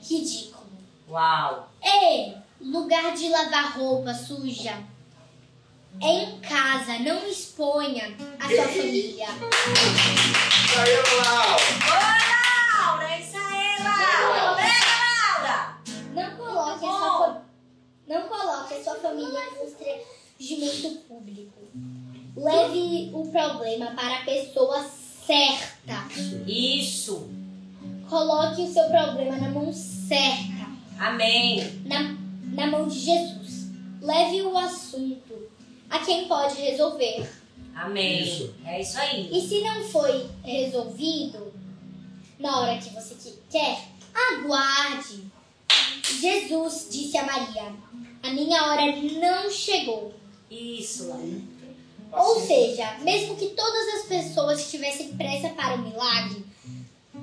[0.00, 0.66] ridículo.
[1.08, 1.68] Uau.
[1.82, 4.82] Ei, lugar de lavar roupa suja
[6.00, 9.26] é em casa, não exponha a sua família.
[10.76, 10.94] Aí,
[11.24, 11.56] Laura.
[11.86, 11.94] Ô,
[12.82, 14.54] Laura, é isso aí, Laura.
[14.56, 14.94] Pega,
[15.42, 15.78] Laura.
[16.14, 17.42] Não coloque a sua,
[18.06, 21.58] não coloque a sua família em constrangimento público.
[22.36, 24.88] Leve o problema para a pessoa
[25.26, 26.06] certa.
[26.46, 27.28] Isso.
[28.08, 30.68] Coloque o seu problema na mão certa.
[30.98, 31.82] Amém.
[31.84, 32.16] na,
[32.54, 33.68] na mão de Jesus.
[34.00, 35.48] Leve o assunto
[35.90, 37.28] a quem pode resolver.
[37.74, 38.22] Amém.
[38.22, 38.54] Isso.
[38.64, 39.28] É isso aí.
[39.32, 41.52] E se não foi resolvido
[42.38, 43.78] na hora que você que- quer,
[44.14, 45.24] aguarde.
[46.20, 47.72] Jesus disse a Maria:
[48.22, 50.12] A minha hora não chegou.
[50.50, 51.12] Isso.
[52.10, 56.44] Ou seja, mesmo que todas as pessoas tivessem pressa para o milagre,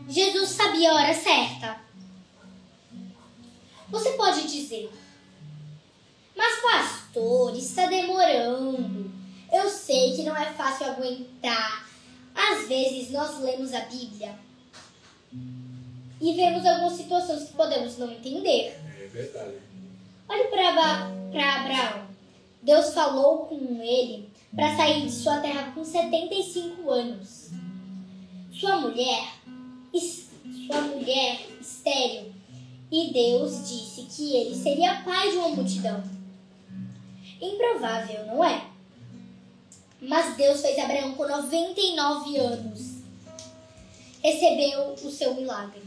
[0.07, 1.79] Jesus sabia a hora certa.
[3.89, 4.91] Você pode dizer,
[6.35, 9.11] mas pastor, está demorando.
[9.51, 11.87] Eu sei que não é fácil aguentar.
[12.35, 14.35] Às vezes nós lemos a Bíblia
[16.19, 18.77] e vemos algumas situações que podemos não entender.
[18.99, 19.55] É verdade.
[20.27, 22.07] Olhe para Abraão.
[22.61, 27.51] Deus falou com ele para sair de sua terra com 75 anos.
[28.51, 29.34] Sua mulher,
[29.99, 32.33] sua mulher estéril,
[32.91, 36.03] e Deus disse que ele seria pai de uma multidão.
[37.41, 38.67] Improvável, não é?
[40.01, 42.95] Mas Deus fez Abraão com 99 anos.
[44.21, 45.81] Recebeu o seu milagre.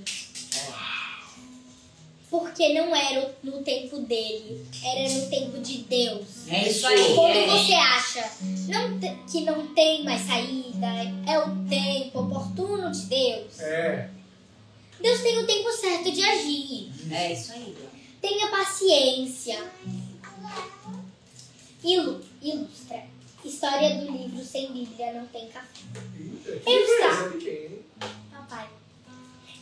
[2.31, 6.47] Porque não era no tempo dele, era no tempo de Deus.
[6.49, 7.15] É isso aí.
[7.15, 7.47] Quando é.
[7.47, 8.31] você acha
[8.69, 10.87] não te- que não tem mais saída,
[11.27, 13.59] é o tempo oportuno de Deus.
[13.61, 14.11] É.
[15.01, 16.91] Deus tem o tempo certo de agir.
[17.11, 17.75] É isso aí.
[18.21, 19.59] Tenha paciência.
[21.83, 23.05] Ilu- ilustra.
[23.45, 25.67] História do livro Sem Bíblia Não Tem Café.
[26.67, 27.39] Eu estava-?
[28.33, 28.69] Papai.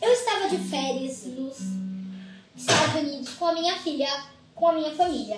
[0.01, 1.57] Eu estava de férias nos
[2.57, 4.23] Estados Unidos com a minha filha,
[4.55, 5.37] com a minha família.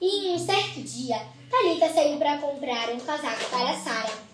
[0.00, 4.30] E em um certo dia, Thalita saiu para comprar um casaco para Sara.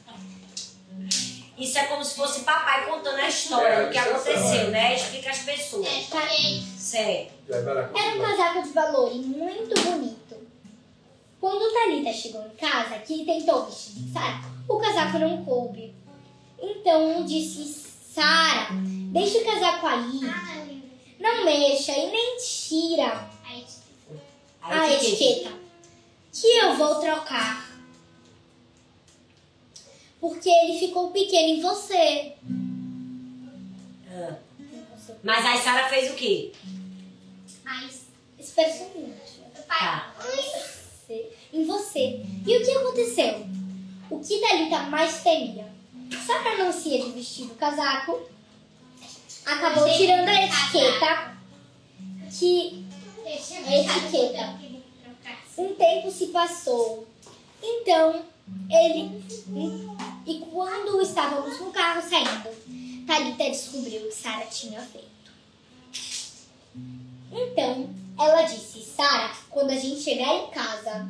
[1.58, 4.70] Isso é como se fosse papai contando a história É, do que isso é aconteceu,
[4.70, 4.94] né?
[4.94, 5.86] Explica as pessoas.
[6.76, 7.32] Certo.
[7.48, 10.36] Já vai lá Era um casaco de valor e muito bonito.
[11.40, 15.94] Quando Thalita chegou em casa, que tentou vestir de Sara, o casaco não coube.
[16.60, 18.68] Então disse: Sara,
[19.12, 20.20] deixa o casaco aí,
[21.18, 23.28] não mexa e nem tira
[24.62, 25.56] a Aí fiquei- etiqueta,
[26.32, 27.66] que eu vou trocar.
[30.20, 32.32] Porque ele ficou pequeno em você.
[34.10, 34.36] Ah.
[35.22, 36.52] Mas aí Sara fez o quê?
[37.64, 38.06] Mas,
[38.38, 39.16] espera só um minuto.
[39.68, 40.14] Tá.
[40.20, 42.20] Você- Em você.
[42.46, 43.46] E o que aconteceu?
[44.10, 45.66] O que Thalita mais temia?
[46.26, 48.20] Sara não se ia de vestido casaco.
[49.46, 51.36] Acabou tirando a etiqueta.
[52.36, 52.84] Que
[53.24, 54.60] a etiqueta.
[55.56, 57.06] Um tempo se passou.
[57.62, 58.24] Então,
[58.68, 59.24] ele.
[60.26, 65.06] E quando estávamos no carro saindo, Thalita descobriu o que Sara tinha feito.
[67.30, 67.88] Então,
[68.18, 71.08] ela disse: Sara, quando a gente chegar em casa,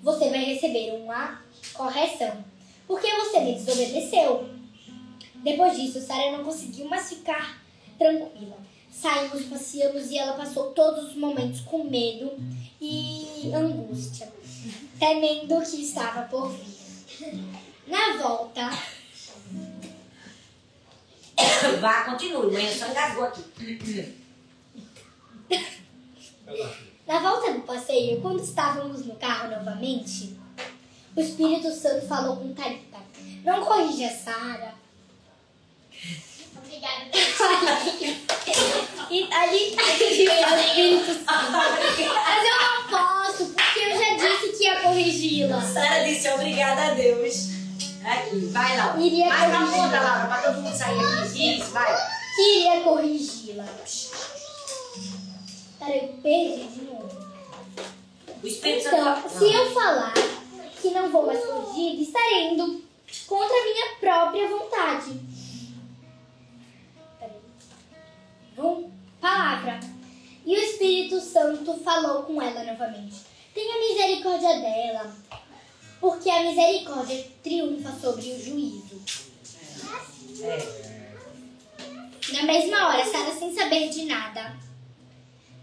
[0.00, 2.44] você vai receber uma correção.
[2.86, 4.48] Porque você me desobedeceu.
[5.36, 7.63] Depois disso, Sara não conseguiu mais ficar
[7.98, 8.56] tranquila.
[8.90, 12.32] Saímos, passeamos e ela passou todos os momentos com medo
[12.80, 14.32] e angústia,
[14.98, 17.42] temendo o que estava por vir.
[17.86, 18.70] Na volta,
[21.80, 22.52] Vá, continue.
[22.52, 24.14] Mãe, só engasgou aqui.
[27.06, 30.38] Na volta do passeio, quando estávamos no carro novamente,
[31.14, 32.98] o Espírito Santo falou com Thalita:
[33.44, 34.74] Não corrija Sara.
[36.74, 37.04] Obrigada.
[39.10, 39.74] E Santo:
[41.26, 45.60] Mas eu não posso, porque eu já disse que ia corrigi-la.
[45.60, 47.50] Sara disse obrigada a Deus.
[48.04, 48.96] Aqui, vai lá.
[48.98, 49.82] Iria vai pra corrigir.
[49.82, 51.58] ponta, Laura, pra todo mundo sair aqui.
[51.58, 51.96] Isso, vai.
[52.34, 53.64] Que iria corrigi-la.
[55.78, 57.24] Peraí, eu perdi de novo.
[58.42, 58.96] O Espírito Santo...
[58.96, 60.12] Então, se eu falar
[60.80, 62.82] que não vou mais corrigir, estarei indo
[63.26, 65.20] contra a minha própria vontade.
[69.20, 69.80] Palavra.
[70.44, 73.16] E o Espírito Santo falou com ela novamente.
[73.54, 75.14] Tenha misericórdia dela,
[76.00, 79.00] porque a misericórdia triunfa sobre o juízo.
[80.42, 80.94] É.
[82.32, 84.56] Na mesma hora, Sara, sem saber de nada,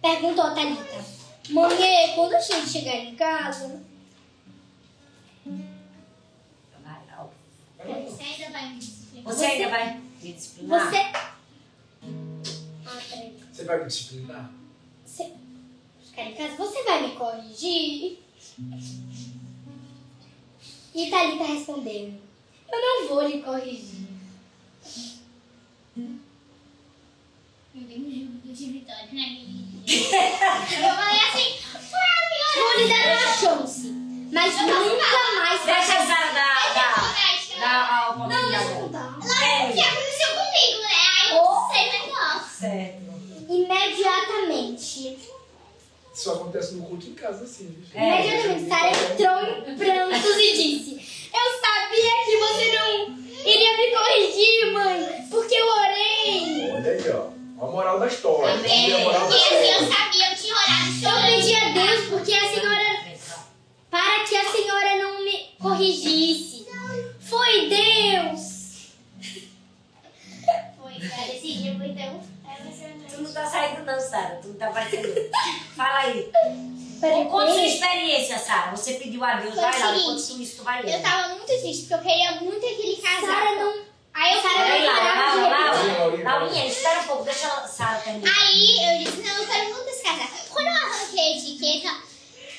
[0.01, 1.05] perguntou a Thalita:
[1.49, 3.81] Mãe, quando a gente chegar em casa.
[7.83, 9.33] Você ainda vai me disciplinar?
[9.33, 10.89] Você ainda vai me disciplinar?
[10.89, 11.20] você.
[13.71, 14.51] Vai me disciplinar?
[15.05, 15.31] Você...
[16.05, 18.19] Ficar em casa, você vai me corrigir?
[20.93, 22.13] E Thalita respondeu:
[22.69, 24.07] Eu não vou lhe corrigir.
[25.95, 26.03] Eu
[27.73, 28.11] dei um
[28.43, 29.87] jogo de vitória na minha vida.
[29.87, 33.87] Eu falei assim, foi a minha Vou lhe dar uma chance,
[34.33, 36.07] mas nunca mais vai Deixa a.
[36.07, 36.73] Sara dar,
[37.57, 38.51] dar a Não, oportunidade.
[38.51, 39.17] deixa eu contar.
[39.17, 40.93] O que aconteceu comigo, né?
[41.21, 42.59] Aí eu não sei o negócio.
[42.59, 43.01] Certo.
[43.91, 45.17] Imediatamente.
[46.13, 47.75] Isso acontece no culto em casa, assim.
[47.93, 48.21] É.
[48.21, 54.73] Imediatamente, Sara entrou em prantos e disse: Eu sabia que você não iria me corrigir,
[54.73, 56.71] mãe, porque eu orei.
[56.71, 57.41] Olha aí, ó.
[57.63, 58.55] A moral da história.
[58.55, 59.95] A moral da assim, eu história.
[59.95, 63.11] sabia, eu tinha orado Eu pedi a Deus porque a senhora.
[63.89, 66.65] Para que a senhora não me corrigisse.
[67.19, 68.51] Foi Deus.
[70.81, 72.30] Foi, cara, esse dia foi tão...
[73.09, 74.39] Tu não tá saindo não, Sara.
[74.41, 75.29] Tu não tá aparecendo.
[75.75, 76.31] Fala aí.
[76.99, 78.71] Peraí, Conta sua experiência, Sara.
[78.71, 79.53] Você pediu a Deus.
[79.55, 81.01] Foi Vai lá, seguinte, conta isso, tu vai Eu ler.
[81.01, 83.25] tava muito triste, porque eu queria muito aquele casaco.
[83.25, 83.91] Sara não.
[84.13, 86.23] Aí eu Sara lá, parava de repetir.
[86.25, 87.23] Laurinha, espera um pouco.
[87.23, 88.31] Deixa a Sara terminar.
[88.45, 90.31] Aí eu disse, não, eu quero muito esse casaco.
[90.49, 91.89] Quando eu arranquei a etiqueta,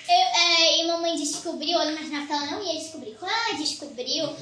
[0.09, 3.15] eu, é, e mamãe descobriu, eu imaginava que ela não ia descobrir.
[3.19, 4.37] Quando ela descobriu,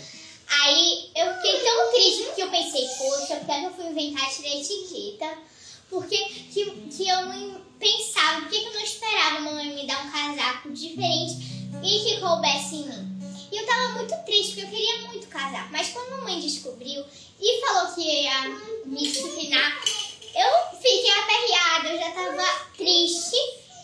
[0.51, 4.29] aí eu fiquei tão triste porque eu pensei, poxa, porque que eu fui inventar a
[4.29, 5.51] etiqueta?
[5.91, 9.87] porque que, que eu não pensava, por que que eu não esperava a mamãe me
[9.87, 11.35] dar um casaco diferente
[11.83, 13.11] e que coubesse em mim.
[13.51, 15.71] E eu tava muito triste, porque eu queria muito casar.
[15.73, 17.05] Mas quando a mamãe descobriu
[17.41, 18.49] e falou que ia
[18.85, 22.45] me disciplinar, eu fiquei aperreada, eu já tava
[22.77, 23.37] triste.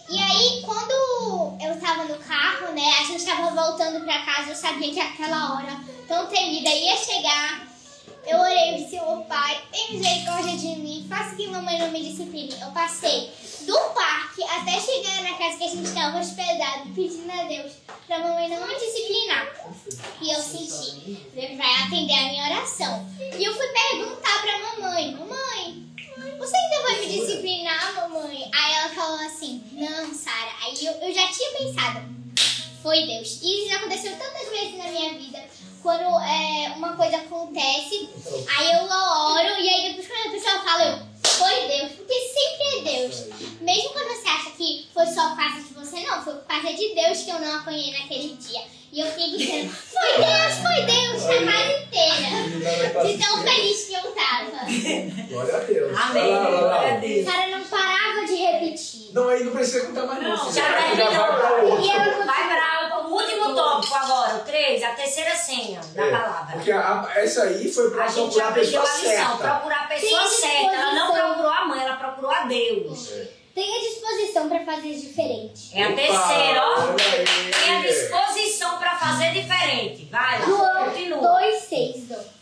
[0.09, 4.57] E aí, quando eu tava no carro, né, a gente tava voltando pra casa, eu
[4.57, 7.67] sabia que aquela hora tão temida ia chegar.
[8.27, 12.03] Eu orei e disse, ô pai, tem misericórdia de mim, faça que mamãe não me
[12.03, 12.53] discipline.
[12.61, 13.31] Eu passei
[13.61, 17.73] do parque até chegar na casa que a gente estava hospedado, pedindo a Deus
[18.07, 19.53] pra mamãe não me disciplinar.
[20.21, 23.07] E eu senti, Deus vai atender a minha oração.
[23.21, 25.87] E eu fui perguntar pra mamãe, mamãe,
[26.39, 28.51] você ainda vai me disciplinar, mamãe?
[28.53, 30.53] Aí ela falou assim, não, Sara.
[30.65, 32.01] Aí eu, eu já tinha pensado,
[32.83, 33.41] foi Deus.
[33.43, 35.46] E isso já aconteceu tantas vezes na minha vida.
[35.87, 38.09] Quando é, uma coisa acontece,
[38.59, 40.99] aí eu oro, e aí depois quando a pessoa fala, eu,
[41.31, 43.25] foi Deus, porque sempre é Deus.
[43.61, 46.73] Mesmo quando você acha que foi só por causa de você, não, foi por causa
[46.73, 48.63] de Deus que eu não apanhei naquele dia.
[48.93, 53.07] E eu fiquei dizendo, foi Deus, foi Deus, a casa inteira.
[53.07, 55.29] De tão feliz que eu tava.
[55.29, 55.99] Glória a Deus.
[56.01, 56.31] Amém.
[56.33, 56.61] Lá, lá.
[56.63, 57.25] Glória a Deus.
[57.27, 59.11] Sara não parava de repetir.
[59.13, 60.31] Não, aí não precisa contar mais não.
[60.31, 61.85] Não, você já vai- pra outro.
[61.85, 66.11] E ela Vai para o último tópico agora, o 3, a terceira senha da É,
[66.11, 66.53] palavra.
[66.57, 69.37] Porque a- essa aí foi pra A gente procurar a pessoa a lição, certa.
[69.37, 70.75] procurar a pessoa Tem certa.
[70.75, 73.09] Ela não procurou a mãe, ela procurou a Deus.
[73.55, 75.71] Tenha disposição para fazer diferente.
[75.75, 76.93] É a Opa, terceira, ó.
[77.65, 80.05] Tem a disposição para fazer diferente.
[80.11, 81.21] Vai João continua.
[81.41, 82.37] 2,6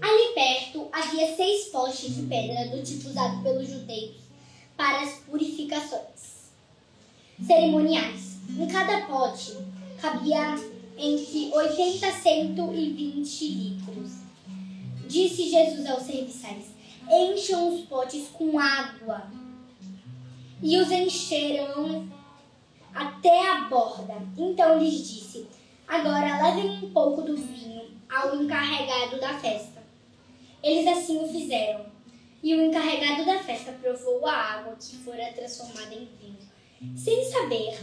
[0.00, 4.14] Ali perto havia seis postes de pedra do tipo usado pelos judeus
[4.76, 6.50] para as purificações
[7.44, 8.36] cerimoniais.
[8.48, 9.56] Em cada pote
[10.00, 10.56] cabia
[10.96, 14.12] entre 80 a 120 litros.
[15.06, 16.66] Disse Jesus aos serviçais:
[17.10, 19.30] Encham os potes com água.
[20.62, 22.08] E os encherão
[22.94, 24.14] até a borda.
[24.38, 25.46] Então lhes disse:
[25.86, 29.84] Agora levem um pouco do vinho ao encarregado da festa.
[30.62, 31.86] Eles assim o fizeram.
[32.42, 37.76] E o encarregado da festa provou a água que fora transformada em vinho, sem saber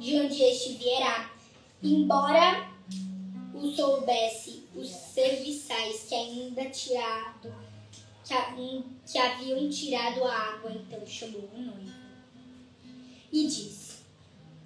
[0.00, 1.30] de onde este viera.
[1.82, 2.68] Embora
[3.54, 7.54] o soubesse os serviçais que ainda tirado,
[8.24, 12.00] que, que haviam tirado a água, então chamou o noivo
[13.32, 14.00] e disse: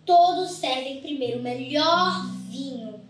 [0.06, 3.00] Todos servem primeiro o melhor vinho,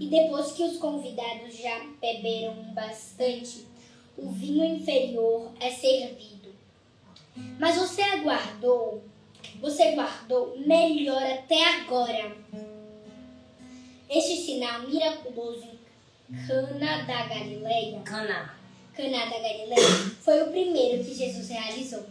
[0.00, 3.66] e depois que os convidados já beberam bastante,
[4.16, 6.52] o vinho inferior é servido.
[7.58, 9.02] Mas você aguardou,
[9.62, 12.36] você guardou melhor até agora.
[14.10, 18.54] Este sinal miraculoso em Cana da Galileia Cana.
[18.94, 19.88] Caná da Galileia
[20.20, 22.04] foi o primeiro que Jesus realizou.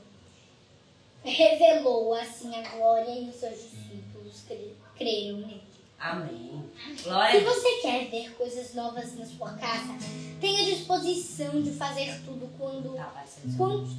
[1.23, 5.61] Revelou assim a glória e os seus discípulos cre- creram nele.
[5.99, 6.63] Amém.
[6.97, 7.53] Se Glória Deus.
[7.55, 9.93] você quer ver coisas novas na sua casa,
[10.39, 13.55] tenha disposição de fazer tudo quando Tá, vai ser.
[13.55, 13.91] quanto,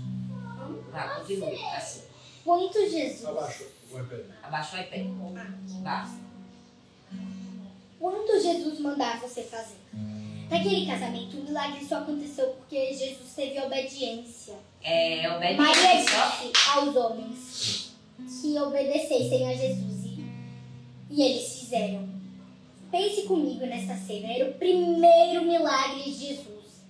[0.90, 1.76] Vai, continua.
[1.76, 2.02] Assim.
[2.44, 4.20] Quanto Jesus, Abaixo o iPad.
[4.42, 5.04] Abaixou o pé.
[5.82, 6.16] Basta.
[7.98, 9.76] quanto Jesus mandar você fazer.
[10.50, 14.54] Naquele casamento, o milagre só aconteceu porque Jesus teve obediência.
[14.82, 16.18] É, Maria obediência.
[16.18, 16.30] ó.
[16.30, 17.92] disse aos homens
[18.40, 20.24] que obedecessem a Jesus e,
[21.10, 22.08] e eles fizeram.
[22.90, 24.30] Pense comigo nessa cena.
[24.30, 26.84] Era o primeiro milagre de Jesus.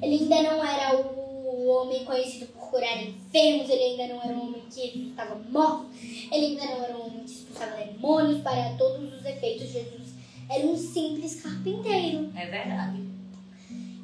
[0.00, 1.29] Ele ainda não era o
[1.68, 5.86] homem conhecido por curar enfermos, ele ainda não era um homem que estava morto,
[6.32, 9.68] ele ainda não era um homem que expulsava demônios para todos os efeitos.
[9.68, 10.10] Jesus
[10.48, 12.30] era um simples carpinteiro.
[12.36, 13.08] É verdade.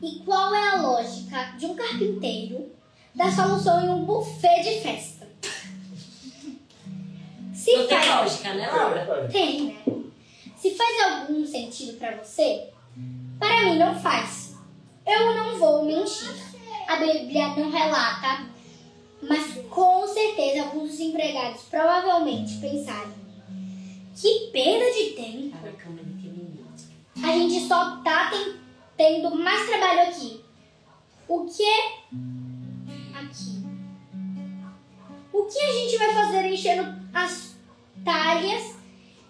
[0.03, 2.71] E qual é a lógica de um carpinteiro
[3.15, 5.27] dar solução em um buffet de festa?
[7.55, 9.29] Se Não tem faz, lógica, né, Laura?
[9.33, 9.77] tem, né?
[10.57, 12.69] Se faz algum sentido pra você,
[13.39, 14.55] para mim não faz.
[15.07, 16.35] Eu não vou mentir.
[16.89, 18.47] A Bíblia não relata,
[19.23, 23.15] mas com certeza alguns dos empregados provavelmente pensaram:
[24.15, 25.57] que perda de tempo.
[27.23, 28.57] A gente só tá ten-
[28.97, 30.41] tendo mais trabalho aqui.
[31.29, 31.87] O que é
[33.19, 33.65] aqui?
[35.33, 37.57] O que a gente vai fazer enchendo as
[38.05, 38.77] talhas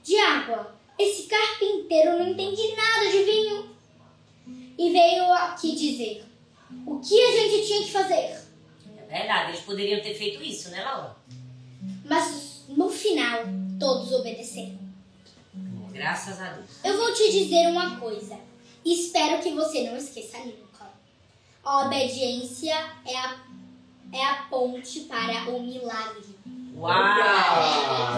[0.03, 0.77] de água?
[0.99, 3.71] Esse carpinteiro não entende nada de vinho.
[4.79, 6.26] E veio aqui dizer
[6.87, 8.39] o que a gente tinha que fazer.
[9.09, 11.17] É verdade, eles poderiam ter feito isso, né, Laura?
[12.05, 13.45] Mas no final,
[13.79, 14.79] todos obedeceram.
[15.93, 16.67] Graças a Deus.
[16.85, 18.39] Eu vou te dizer uma coisa.
[18.85, 20.91] Espero que você não esqueça nunca.
[21.65, 23.37] A obediência é a
[24.13, 26.37] é a ponte para o milagre.
[26.77, 26.95] Uau!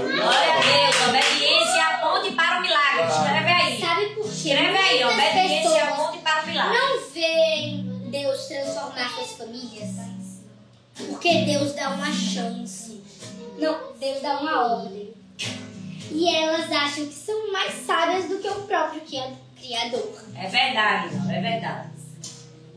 [0.01, 1.09] Glória a Deus.
[1.09, 3.07] Obediência é a ponte para o milagre.
[3.09, 3.81] Escreve aí.
[3.81, 4.31] Sabe por quê?
[4.31, 5.05] Escreve aí.
[5.05, 5.48] Obediência
[8.49, 9.91] transformar suas famílias.
[10.97, 13.01] Porque Deus dá uma chance.
[13.59, 15.15] Não, Deus dá uma ordem.
[16.11, 20.23] E elas acham que são mais sábias do que o próprio cria- Criador.
[20.37, 21.31] É verdade, não.
[21.31, 21.89] É verdade.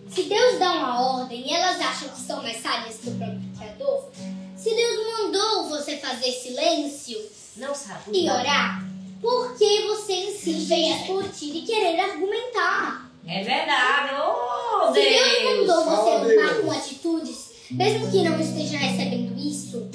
[0.10, 3.42] Se Deus dá uma ordem e elas acham que são mais sábias que o próprio
[3.58, 4.10] Criador,
[4.58, 7.18] se Deus mandou você fazer silêncio
[7.58, 8.12] Não sabe.
[8.12, 8.84] e orar,
[9.22, 13.11] por que você insiste em discutir e querer argumentar?
[13.28, 14.14] É verdade.
[14.22, 15.86] Oh, Se Deus mandou Deus.
[15.86, 16.66] você Oh, lutar Deus.
[16.66, 19.90] com atitudes, mesmo que não esteja recebendo isso,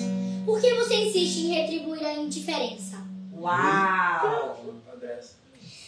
[0.45, 2.97] por que você insiste em retribuir a indiferença?
[3.37, 4.57] Uau.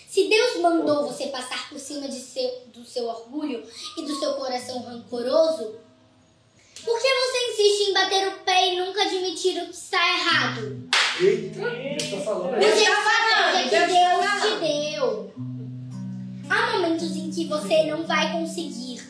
[0.09, 3.63] Se Deus mandou você passar por cima de seu, do seu orgulho
[3.97, 5.77] e do seu coração rancoroso,
[6.85, 10.89] por que você insiste em bater o pé e nunca admitir o que está errado?
[11.21, 12.79] Eita, Deus tá falando Deus aí.
[12.85, 15.33] Você tá falando, que Deus Deus tá te deu.
[16.49, 19.01] Há momentos em que você não vai conseguir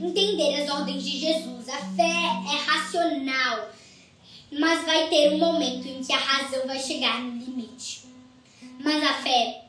[0.00, 1.68] entender as ordens de Jesus.
[1.68, 3.70] A fé é racional,
[4.52, 8.02] mas vai ter um momento em que a razão vai chegar no limite.
[8.82, 9.62] Mas a fé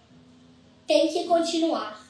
[0.88, 2.02] tem que continuar.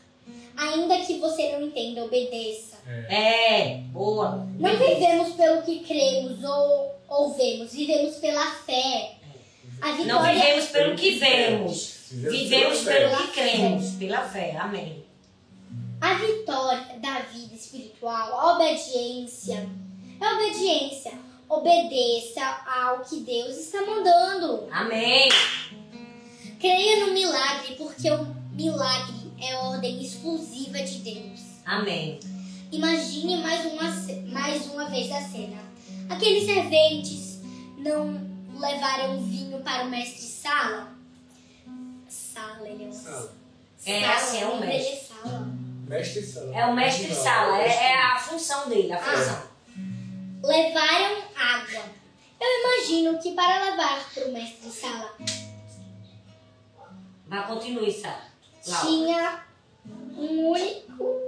[0.55, 2.77] Ainda que você não entenda, obedeça.
[3.09, 4.47] É, boa.
[4.59, 9.15] Não vivemos pelo que cremos ou, ou vemos, vivemos pela fé.
[9.81, 12.00] A Não vitória vivemos pelo que vemos.
[12.11, 13.23] Vivemos pela pelo fé.
[13.23, 13.89] que cremos.
[13.91, 14.57] Pela fé.
[14.57, 15.05] Amém.
[16.01, 19.69] A vitória da vida espiritual, a obediência.
[20.19, 21.13] É obediência.
[21.47, 24.67] Obedeça ao que Deus está mandando.
[24.71, 25.29] Amém.
[26.59, 31.41] Creia no milagre, porque o milagre é ordem exclusiva de Deus.
[31.65, 32.19] Amém.
[32.71, 35.57] Imagine mais uma, mais uma vez a cena.
[36.09, 37.39] Aqueles serventes
[37.77, 38.21] não
[38.57, 41.00] levaram vinho para o mestre Sala?
[42.41, 42.93] Sala, ele é um...
[42.93, 43.33] Sala.
[43.85, 44.93] É, assim, é um mestre.
[44.93, 45.47] é Sala.
[45.87, 46.55] Mestre Sala.
[46.55, 47.57] É o mestre sala.
[47.61, 49.43] É, é a função dele, a função.
[50.43, 51.83] levaram água.
[52.39, 55.15] Eu imagino que para levar para o mestre Sala
[57.27, 58.23] Mas continue, Sara.
[58.67, 58.87] Laura.
[58.87, 59.43] tinha
[60.17, 61.21] um único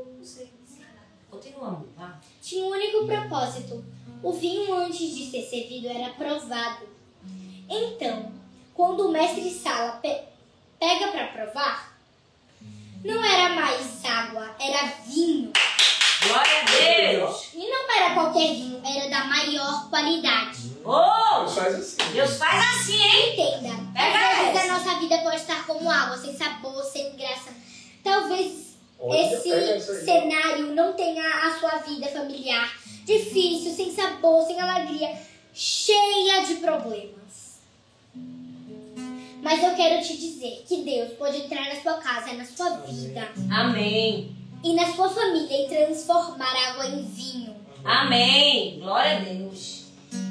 [1.30, 1.88] Continua, amor.
[1.98, 2.20] Vá.
[2.42, 3.84] tinha um único propósito.
[4.22, 6.88] O vinho antes de ser servido era provado.
[7.68, 8.32] Então,
[8.74, 10.24] quando o mestre Sala pe-
[10.84, 11.98] pega para provar,
[13.06, 15.54] não era mais água, era vinho.
[16.28, 17.54] Glória a Deus.
[17.54, 20.74] E não era qualquer vinho, era da maior qualidade.
[20.84, 22.12] Oh, Deus faz assim.
[22.12, 23.32] Deus faz assim, hein?
[23.34, 24.74] Entenda, Pega às vezes essa.
[24.74, 27.52] a nossa vida pode estar como água, sem sabor, sem graça.
[28.04, 32.74] Talvez Olha, esse cenário não tenha a sua vida familiar
[33.06, 35.18] difícil, sem sabor, sem alegria,
[35.54, 37.23] cheia de problemas.
[39.44, 43.30] Mas eu quero te dizer que Deus pode entrar na sua casa, na sua vida
[43.52, 44.34] Amém.
[44.64, 47.54] e na sua família e transformar água em vinho.
[47.84, 48.80] Amém.
[48.80, 49.84] Glória a Deus.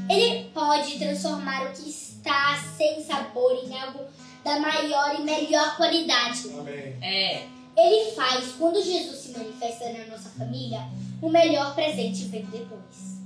[0.09, 4.01] Ele pode transformar o que está sem sabor em algo
[4.43, 6.49] da maior e melhor qualidade.
[6.49, 6.97] Amém.
[7.03, 7.47] É.
[7.77, 10.89] Ele faz, quando Jesus se manifesta na nossa família,
[11.21, 13.21] o melhor presente vem depois.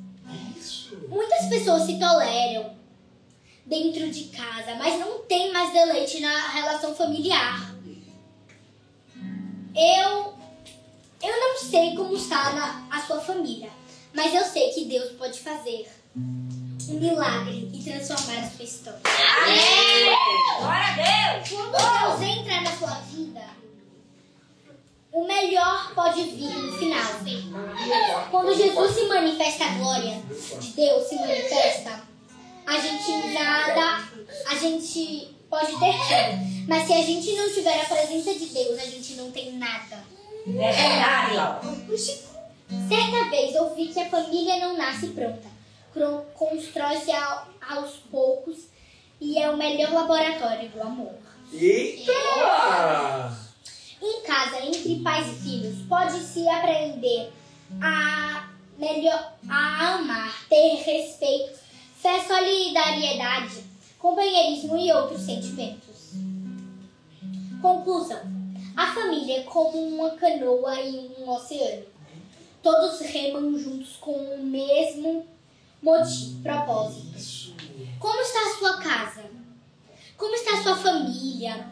[0.56, 0.98] Isso.
[1.08, 2.74] Muitas pessoas se toleram
[3.66, 7.74] dentro de casa, mas não tem mais deleite na relação familiar.
[9.74, 10.34] Eu
[11.22, 13.70] eu não sei como está na, a sua família,
[14.14, 19.00] mas eu sei que Deus pode fazer um milagre e transformar a sua história.
[19.42, 20.16] Amém.
[20.58, 21.48] Glória a Deus.
[21.48, 23.44] Quando Deus entra na sua vida,
[25.12, 27.02] o melhor pode vir no final.
[28.30, 30.22] Quando Jesus se manifesta, a glória
[30.60, 32.02] de Deus se manifesta,
[32.66, 34.04] a gente nada,
[34.50, 36.66] a gente pode ter tudo.
[36.68, 40.02] Mas se a gente não tiver a presença de Deus, a gente não tem nada.
[40.46, 41.60] É verdade.
[42.88, 45.48] Certa vez ouvi que a família não nasce pronta.
[46.34, 48.56] Constrói-se ao- aos poucos
[49.20, 51.14] e é o melhor laboratório do amor.
[51.52, 52.12] Eita!
[54.02, 57.32] Em casa, entre pais e filhos, pode-se aprender
[57.80, 58.48] a
[58.78, 61.58] melhor a amar, ter respeito,
[62.06, 63.64] fé, solidariedade,
[63.98, 66.12] companheirismo e outros sentimentos.
[67.60, 68.20] Conclusão.
[68.76, 71.84] A família é como uma canoa em um oceano.
[72.62, 75.26] Todos remam juntos com o mesmo
[75.82, 77.56] motivo, propósito.
[77.98, 79.24] Como está a sua casa?
[80.16, 81.66] Como está a sua família?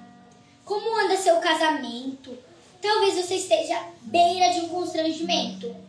[0.65, 2.37] Como anda seu casamento?
[2.83, 5.84] Talvez você esteja à beira de um constrangimento.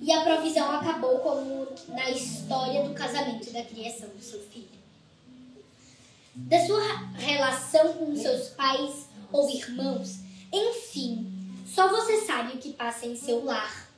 [0.00, 4.80] E a provisão acabou como na história do casamento e da criação do seu filho.
[6.34, 6.82] Da sua
[7.18, 10.20] relação com seus pais ou irmãos,
[10.52, 11.30] enfim,
[11.66, 13.88] só você sabe o que passa em seu lar.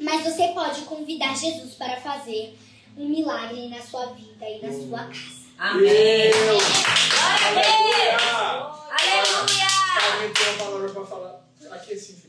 [0.00, 2.56] Mas você pode convidar Jesus para fazer
[2.96, 5.38] um milagre na sua vida e na sua casa.
[5.58, 6.30] Amém.
[6.30, 6.62] Deus.
[7.08, 7.66] Glória a Deus.
[7.68, 8.68] Aleluia.
[8.90, 9.68] Aleluia.
[10.12, 11.48] Alguém tem uma palavra para falar?
[11.70, 12.27] Aqui assim, filha.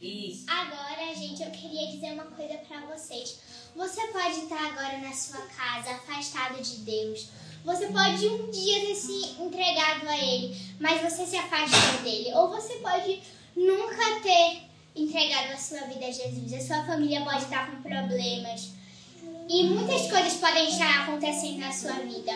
[0.00, 0.44] Isso.
[0.48, 3.38] Agora, gente, eu queria dizer uma coisa pra vocês.
[3.74, 7.28] Você pode estar agora na sua casa, afastado de Deus.
[7.64, 12.34] Você pode um dia ter se entregado a Ele, mas você se afastou dele.
[12.34, 13.22] Ou você pode
[13.56, 14.62] nunca ter
[14.94, 16.52] entregado a sua vida a Jesus.
[16.52, 18.70] A sua família pode estar com problemas.
[19.48, 22.32] E muitas coisas podem estar acontecendo na sua vida.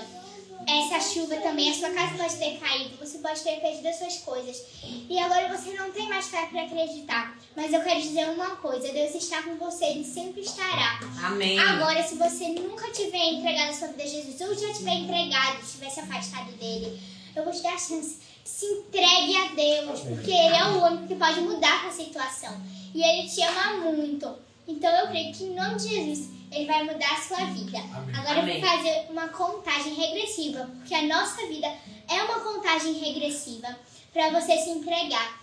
[0.69, 4.19] Essa chuva também, a sua casa pode ter caído, você pode ter perdido as suas
[4.19, 4.63] coisas.
[5.09, 7.39] E agora você não tem mais fé para acreditar.
[7.57, 11.01] Mas eu quero dizer uma coisa: Deus está com você, Ele sempre estará.
[11.25, 11.59] Amém.
[11.59, 15.63] Agora, se você nunca tiver entregado a sua vida a Jesus, ou já tiver entregado,
[15.63, 17.01] estiver se afastado dele,
[17.35, 18.19] eu vou te dar a chance.
[18.45, 22.55] Se entregue a Deus, porque Ele é o único que pode mudar a situação.
[22.95, 24.37] E Ele te ama muito.
[24.67, 27.79] Então eu creio que em nome de Jesus, Ele vai mudar a sua vida.
[28.15, 28.57] Agora Amém.
[28.57, 31.67] eu vou fazer uma contagem regressiva, porque a nossa vida
[32.09, 33.79] é uma contagem regressiva
[34.13, 35.41] para você se entregar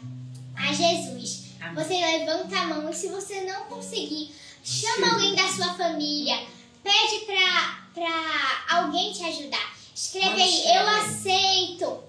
[0.56, 1.45] a Jesus.
[1.62, 1.76] Amém.
[1.76, 4.34] Você levanta a mão e se você não conseguir,
[4.64, 6.38] chama alguém da sua família,
[6.84, 9.76] pede pra, pra alguém te ajudar.
[9.93, 12.03] Escreve aí, eu aceito,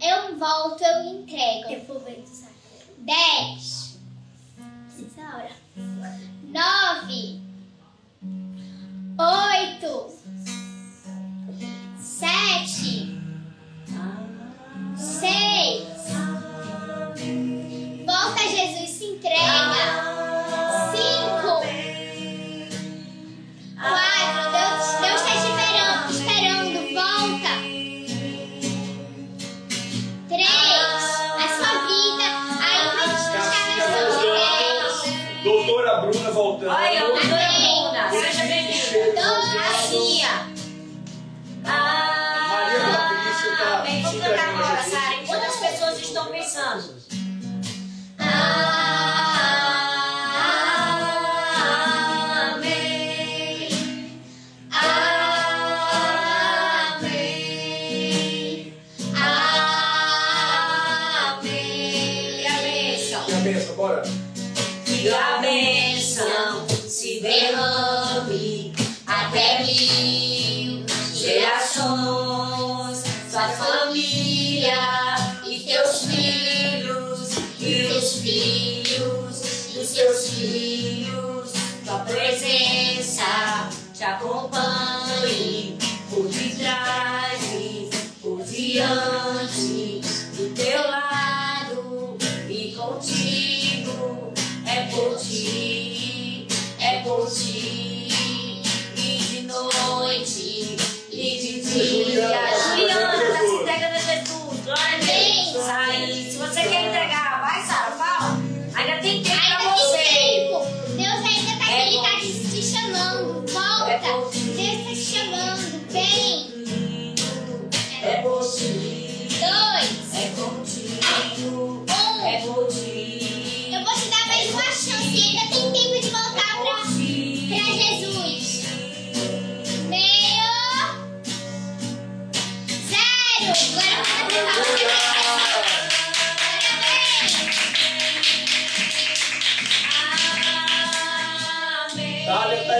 [0.00, 1.70] eu volto, eu entrego.
[1.70, 2.54] Eu vou ver, sabe?
[2.98, 3.98] 10.
[5.06, 5.50] Essa hora.
[5.76, 7.43] 9.
[9.16, 10.10] 8.
[12.00, 13.20] 7.
[14.96, 15.84] 6.
[18.04, 20.33] Volta, Jesus, se entrega.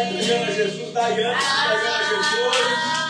[0.04, 0.92] Entregando Jesus.
[0.92, 3.03] Daiane entregando a Jesus.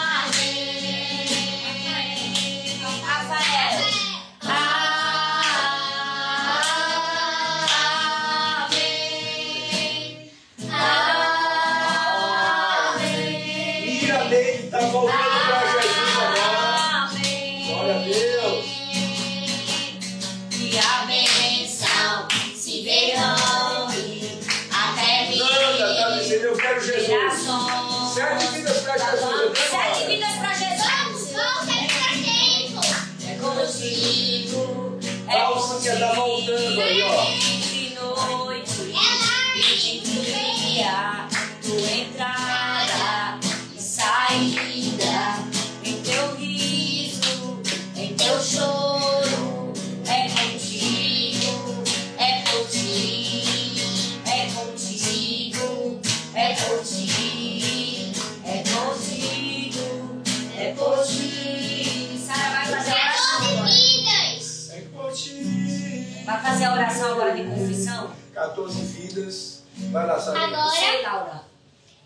[70.25, 70.47] Sabrina.
[70.47, 71.45] Agora Sei, Laura.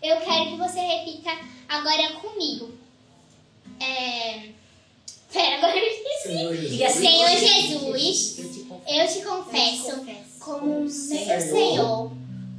[0.01, 1.31] eu quero que você repita
[1.67, 2.71] agora comigo.
[3.79, 4.49] É...
[5.31, 6.29] Pera, agora eu esqueci.
[6.29, 8.89] Senhor Senhor Jesus, Eu te confesso.
[8.89, 10.05] eu te confesso
[10.39, 11.41] como meu Senhor.
[11.41, 12.11] Senhor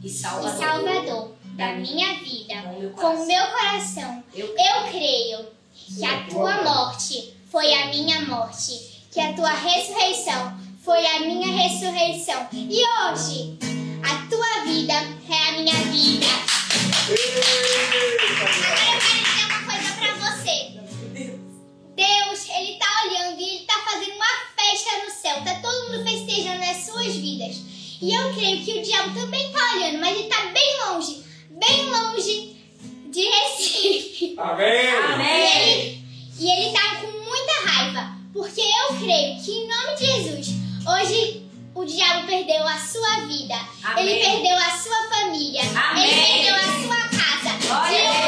[0.02, 0.58] E e Salvador.
[0.58, 2.54] Salvador da minha vida.
[2.96, 4.22] Com o meu coração.
[4.34, 10.56] Eu eu creio que a tua morte foi a minha morte, que a tua ressurreição
[10.82, 12.46] foi a minha ressurreição.
[12.52, 13.58] E hoje,
[14.02, 14.94] a tua vida
[15.61, 16.26] minha vida.
[18.40, 20.56] Agora eu quero dizer uma coisa pra você.
[21.94, 25.44] Deus, Ele tá olhando e Ele tá fazendo uma festa no céu.
[25.44, 27.56] Tá todo mundo festejando as suas vidas.
[28.00, 31.90] E eu creio que o diabo também tá olhando, mas ele tá bem longe, bem
[31.90, 32.56] longe
[33.11, 34.34] de Recife.
[34.38, 34.78] Amém.
[34.78, 36.04] E ele,
[36.38, 40.48] e ele tá com muita raiva, porque eu creio que em nome de Jesus,
[40.88, 41.42] hoje
[41.74, 43.54] o diabo perdeu a sua vida,
[43.84, 44.08] Amém.
[44.08, 46.04] ele perdeu a sua família, Amém.
[46.10, 47.66] ele perdeu a sua casa.
[47.66, 48.19] Glória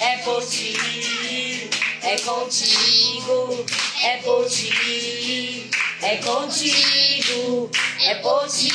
[0.00, 1.70] é por ti,
[2.02, 3.64] é contigo,
[4.02, 5.70] é por ti,
[6.02, 7.70] é contigo,
[8.00, 8.72] é por ti.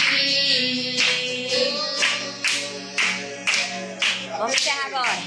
[4.37, 5.19] Vamos encerrar agora.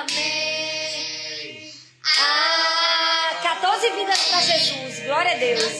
[0.00, 1.72] Amém.
[2.18, 5.04] Ah, 14 vidas para Jesus.
[5.04, 5.74] Glória a Deus.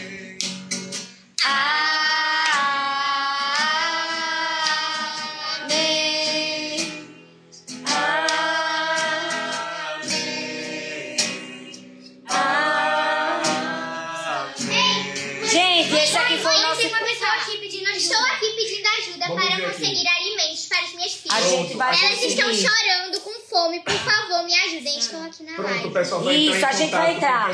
[5.63, 5.97] Amém.
[15.49, 16.81] Gente, esse aqui foi o nosso.
[16.81, 17.97] Tem uma pessoa aqui pedindo ajuda.
[17.97, 19.65] Estou aqui pedindo ajuda Vamos para aqui.
[19.65, 21.37] conseguir alimentos para as minhas filhas.
[21.37, 23.79] A gente vai Elas estão chorando com fome.
[23.81, 24.97] Por favor, me ajudem.
[24.97, 25.21] Estou
[25.87, 27.51] o pessoal vai entrar Isso, a em gente vai entrar.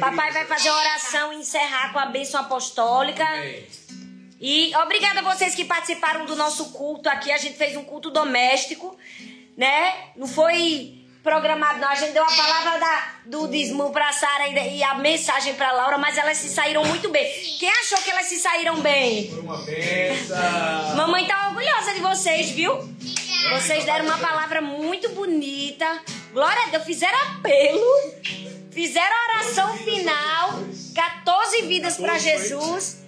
[0.00, 3.24] Papai vai fazer a oração e encerrar com a bênção apostólica.
[3.24, 3.66] Amém.
[4.40, 7.32] E obrigada a vocês que participaram do nosso culto aqui.
[7.32, 8.96] A gente fez um culto doméstico,
[9.56, 9.94] né?
[10.14, 11.88] Não foi programado, não.
[11.88, 15.72] A gente deu a palavra da, do dízimo pra Sara e, e a mensagem pra
[15.72, 17.26] Laura, mas elas se saíram muito bem.
[17.58, 19.30] Quem achou que elas se saíram bem?
[19.30, 20.96] Foi uma benção.
[20.96, 22.76] Mamãe tá orgulhosa de vocês, viu?
[23.52, 26.00] Vocês deram uma palavra muito bonita.
[26.36, 27.80] Glória a Deus, fizeram apelo.
[28.70, 30.50] Fizeram a oração final.
[30.94, 33.02] 14 vidas para Jesus.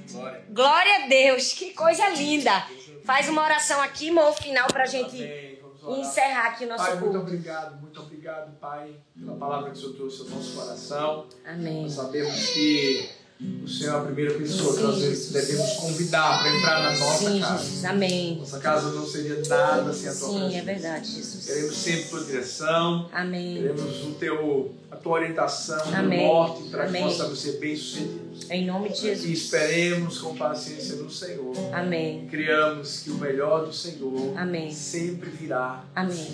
[0.49, 1.05] Glória.
[1.05, 2.67] A Deus, que coisa linda.
[3.05, 5.59] Faz uma oração aqui, amor, final gente Amém.
[5.61, 6.01] Vamos orar.
[6.01, 7.19] encerrar aqui o nosso Pai, muito culto.
[7.19, 11.29] obrigado, muito obrigado, Pai, pela palavra que o Senhor trouxe ao nosso coração.
[11.45, 11.83] Amém.
[11.83, 13.11] Nós sabemos que
[13.41, 17.41] o Senhor é a primeira pessoa que nós devemos convidar para entrar na nossa Sim,
[17.41, 17.63] casa.
[17.65, 17.85] Jesus.
[17.85, 18.37] Amém.
[18.39, 20.65] Nossa casa não seria nada sem a tua Sim, é presença.
[20.65, 21.45] verdade, Jesus.
[21.47, 23.55] Queremos sempre tua direção, Amém.
[23.55, 26.27] queremos o teu, a tua orientação, o teu Amém.
[26.27, 28.51] norte, para que possamos ser bem-sucedidos.
[28.51, 29.31] Em nome de E Jesus.
[29.31, 31.55] esperemos com paciência no Senhor.
[31.73, 32.27] Amém.
[32.29, 34.73] Criamos que o melhor do Senhor Amém.
[34.73, 35.85] sempre virá.
[35.95, 36.27] Amém.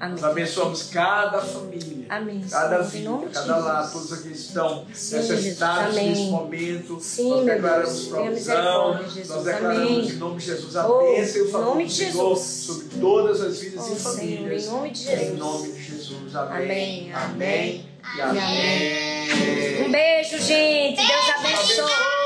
[0.00, 0.14] Amém.
[0.14, 2.42] Nós abençoamos cada família, Amém.
[2.50, 6.08] cada Senhor, em vida, cada lar, todos aqueles que estão Sim, necessitados Jesus, amém.
[6.08, 7.00] nesse momento.
[7.00, 10.08] Sim, nós declaramos provisão, nós declaramos amém.
[10.08, 12.86] em nome de Jesus a Oh, bênção e o em favor do de Senhor sobre
[12.98, 14.64] todas as vidas Oh, e Senhor, famílias.
[14.64, 15.38] em nome de Em Jesus.
[15.38, 16.34] nome de Jesus.
[16.36, 17.12] Amém.
[17.12, 17.86] Amém, Amém.
[18.16, 19.86] E amém.
[19.86, 20.96] Um beijo, gente.
[20.96, 22.19] Deus abençoe.